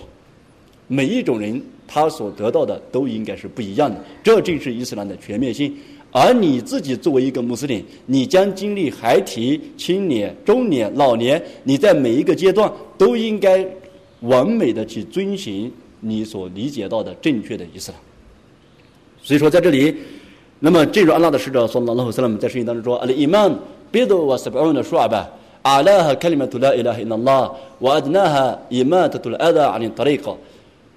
[0.87, 5.75] 每一种人他所得到的都应该是不一样的，这正是伊斯兰的全面性。
[6.12, 13.66] 而你自己作为一个穆斯林，你将经历孩提、青年、中年、老年，你在每一个阶段都应该
[14.22, 18.00] 完美的去遵循你所理解到的正确的伊斯兰。
[19.22, 19.96] 所以说，在这里，
[20.60, 23.54] 那么正如安拉的使者说：“拉和斯拉姆在圣经当中说，阿里伊曼。”
[23.94, 25.28] بضع وسبعون شعبة
[25.66, 27.52] أعلاها كلمة لا إله إلا الله
[27.82, 30.38] وأدناها إماتة الأذى عن الطريق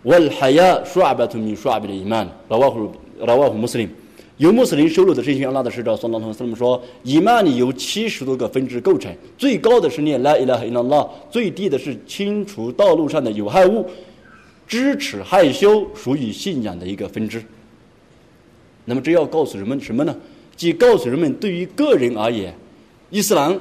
[0.05, 3.89] والحياء شعبة من شعب الإيمان رواه رواه مسلم
[4.38, 13.86] 由穆斯林收录的这些阿拉的使者，算当中他们说，伊曼里由七十多个分支构成，最高的是念拉伊拉哈伊拉拉，最低的是清除道路上的有害物，
[14.68, 17.42] 支持害羞属于信仰的一个分支。
[18.84, 20.16] 那么这要告诉人们什么呢？
[20.56, 22.54] 即告诉人们，对于个人而言。
[23.10, 23.58] 伊斯兰，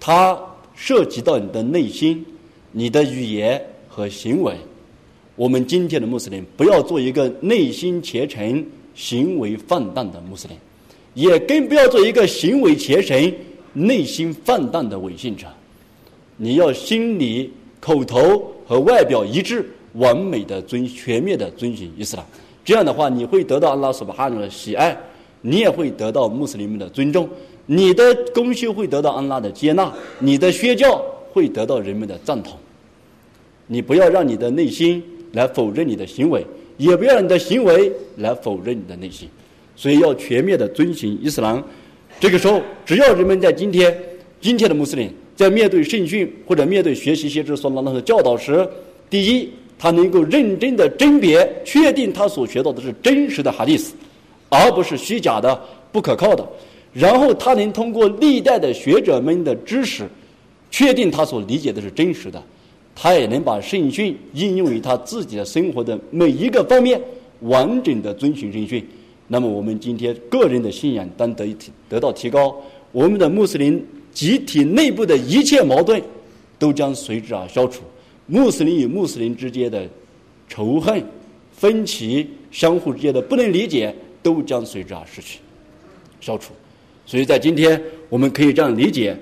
[0.00, 0.38] 它
[0.74, 2.24] 涉及到你的内心、
[2.72, 4.54] 你的语言和行为。
[5.36, 8.64] 我们今天的穆斯林不要做一个内心虔诚、
[8.94, 10.56] 行为放荡的穆斯林，
[11.14, 13.34] 也更不要做一个行为虔诚、
[13.72, 15.46] 内心放荡的伪信者。
[16.36, 22.24] 你要心里、口头和外表一致，完美的遵、全面的遵循伊斯兰。
[22.64, 24.96] 这样的话，你会得到阿拉苏巴哈的喜爱，
[25.42, 27.28] 你也会得到穆斯林们的尊重。
[27.66, 32.56] 你的功修会得到安拉的接纳，你的宣教会得到人们的赞同。
[33.66, 36.44] 你不要让你的内心来否认你的行为，
[36.76, 39.28] 也不要你的行为来否认你的内心。
[39.76, 41.62] 所以要全面的遵循伊斯兰。
[42.20, 43.96] 这个时候，只要人们在今天，
[44.40, 48.64] 今天的穆斯林在面对圣训或者面对学习先知所拉的教导时，
[49.10, 53.94] 第一他能够认真的甄别，确定他所学到的是真实的哈迪斯，
[54.48, 55.60] 而不是虚假的、
[55.90, 56.48] 不可靠的。
[56.92, 60.04] 然后他能通过历代的学者们的知识，
[60.70, 62.40] 确定他所理解的是真实的。
[62.94, 67.00] 他也能把圣训应用于他自己的生活的每一个方面，
[67.40, 68.86] 完整的遵循圣训。
[69.26, 72.54] 那么我们今天个人的信仰当得提得到提高，
[72.92, 76.00] 我们的穆斯林集体内部的一切矛盾
[76.58, 77.82] 都将随之而消除。
[78.26, 79.86] 穆斯林与穆斯林之间的
[80.48, 81.02] 仇恨、
[81.52, 85.40] 分歧、相互之间的不能理解，都将随之而失去、
[86.20, 86.52] 消除。
[87.06, 89.16] 所以在今天，我们可以这样理解：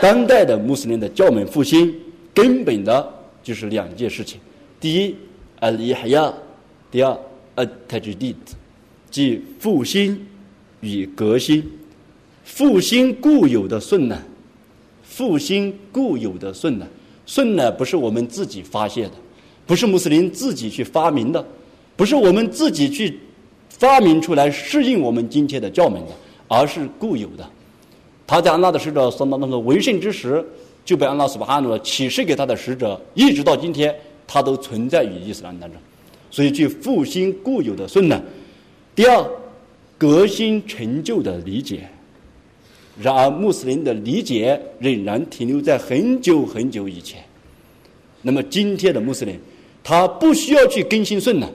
[0.00, 1.94] 当代的穆斯林的教门复兴，
[2.34, 3.12] 根本的
[3.42, 4.40] 就是两件事情。
[4.80, 5.14] 第一
[5.60, 6.32] ，al-ihya；
[6.90, 7.18] 第二
[7.56, 8.34] ，at-tajdid，
[9.10, 10.26] 即复兴
[10.80, 11.62] 与革新。
[12.44, 14.20] 复兴固有的顺呢？
[15.02, 16.86] 复兴固有的顺呢？
[17.24, 19.14] 顺呢，不是我们自己发现的，
[19.64, 21.46] 不是穆斯林自己去发明的，
[21.96, 23.18] 不是我们自己去
[23.68, 26.12] 发明出来适应我们今天的教门的，
[26.48, 27.48] 而是固有的。
[28.26, 30.44] 他在安拉的使者所当中的为圣之时，
[30.84, 33.94] 就被安拉斯巴哈努了启示给他的使者，一直到今天，
[34.26, 35.80] 他都存在于伊斯兰当中。
[36.30, 38.20] 所以，去复兴固有的顺呢。
[38.94, 39.30] 第二，
[39.98, 41.88] 革新成就的理解。
[43.00, 47.22] 然而，穆斯林的理解仍然停留在很久很久以前。
[48.22, 49.38] 那么，今天的穆斯林，
[49.84, 51.48] 他不需要去更新顺呢，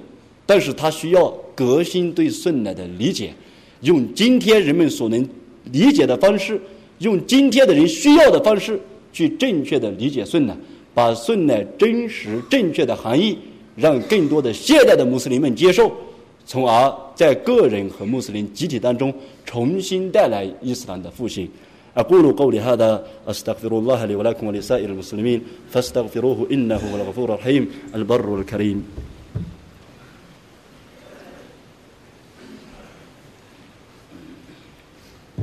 [0.45, 3.33] 但是他需要革新对顺呢的理解，
[3.81, 5.27] 用今天人们所能
[5.71, 6.59] 理解的方式，
[6.99, 8.79] 用今天的人需要的方式
[9.12, 10.56] 去正确的理解顺呢，
[10.94, 13.36] 把顺呢真实正确的含义，
[13.76, 15.92] 让更多的现代的穆斯林们接受。
[16.44, 19.14] 从而在个人和穆斯林集体当中
[19.44, 21.48] 重新带来伊斯兰的复兴。
[21.94, 25.40] أقول قولي هذا أستغفر الله لي ولكم ولسائر المسلمين
[25.70, 28.82] فاستغفروه إنه هو الغفور الرحيم البر الكريم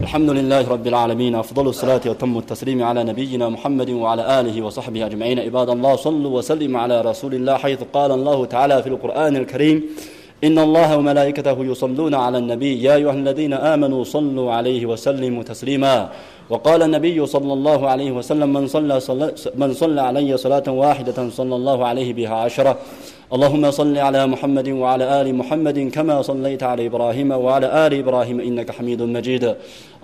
[0.02, 5.38] الحمد لله رب العالمين أفضل الصلاة وتم التسليم على نبينا محمد وعلى آله وصحبه أجمعين.
[5.38, 9.84] عباد الله صلوا وسلموا على رسول الله حيث قال الله تعالى في القرآن الكريم
[10.44, 16.08] إن الله وملائكته يصلون على النبي يا أيها الذين آمنوا صلوا عليه وسلموا تسليما.
[16.50, 21.56] وقال النبي صلى الله عليه وسلم من صلى, صلى من صلى علي صلاة واحدة صلى
[21.56, 22.78] الله عليه بها عشرة.
[23.32, 28.70] اللهم صل على محمد وعلى آل محمد كما صليت على إبراهيم وعلى آل إبراهيم إنك
[28.70, 29.54] حميد مجيد.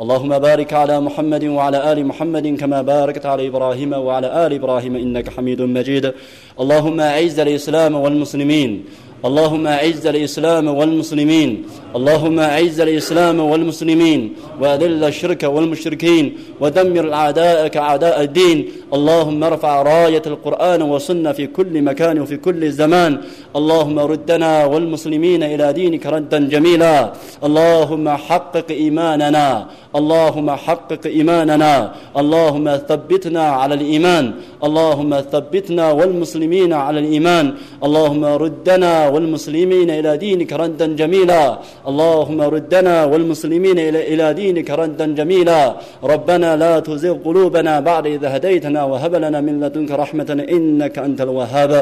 [0.00, 5.28] اللهم بارك على محمد وعلى آل محمد كما باركت على إبراهيم وعلى آل إبراهيم إنك
[5.30, 6.12] حميد مجيد.
[6.60, 8.84] اللهم أعز الإسلام والمسلمين.
[9.24, 11.62] اللهم أعز الإسلام والمسلمين.
[11.96, 14.20] اللهم أعز الإسلام والمسلمين.
[14.60, 16.38] وأذل الشرك والمشركين.
[16.60, 18.68] ودمر أعداءك أعداء الدين.
[18.94, 23.20] اللهم ارفع راية القرآن والسنة في كل مكان وفي كل زمان.
[23.56, 27.12] اللهم ردنا والمسلمين إلى دينك ردا جميلا.
[27.44, 29.66] اللهم حقق إيماننا.
[29.96, 31.92] اللهم حقق إيماننا.
[32.20, 34.24] اللهم ثبتنا على الإيمان.
[34.66, 37.46] اللهم ثبتنا والمسلمين على الإيمان.
[37.86, 41.58] اللهم ردنا والمسلمين إلى دينك ردا جميلا.
[41.90, 45.60] اللهم ردنا والمسلمين إلى دينك ردا جميلا.
[46.04, 51.72] ربنا لا تزغ قلوبنا بعد إذا هديتنا وهب لنا من لدنك رحمة إنك أنت الوهاب.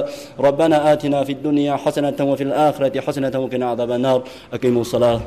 [0.41, 4.23] ربنا آتنا في الدنيا حسنة وفي الآخرة حسنة وقنا عذاب النار.
[4.53, 5.21] أقيموا الصلاة.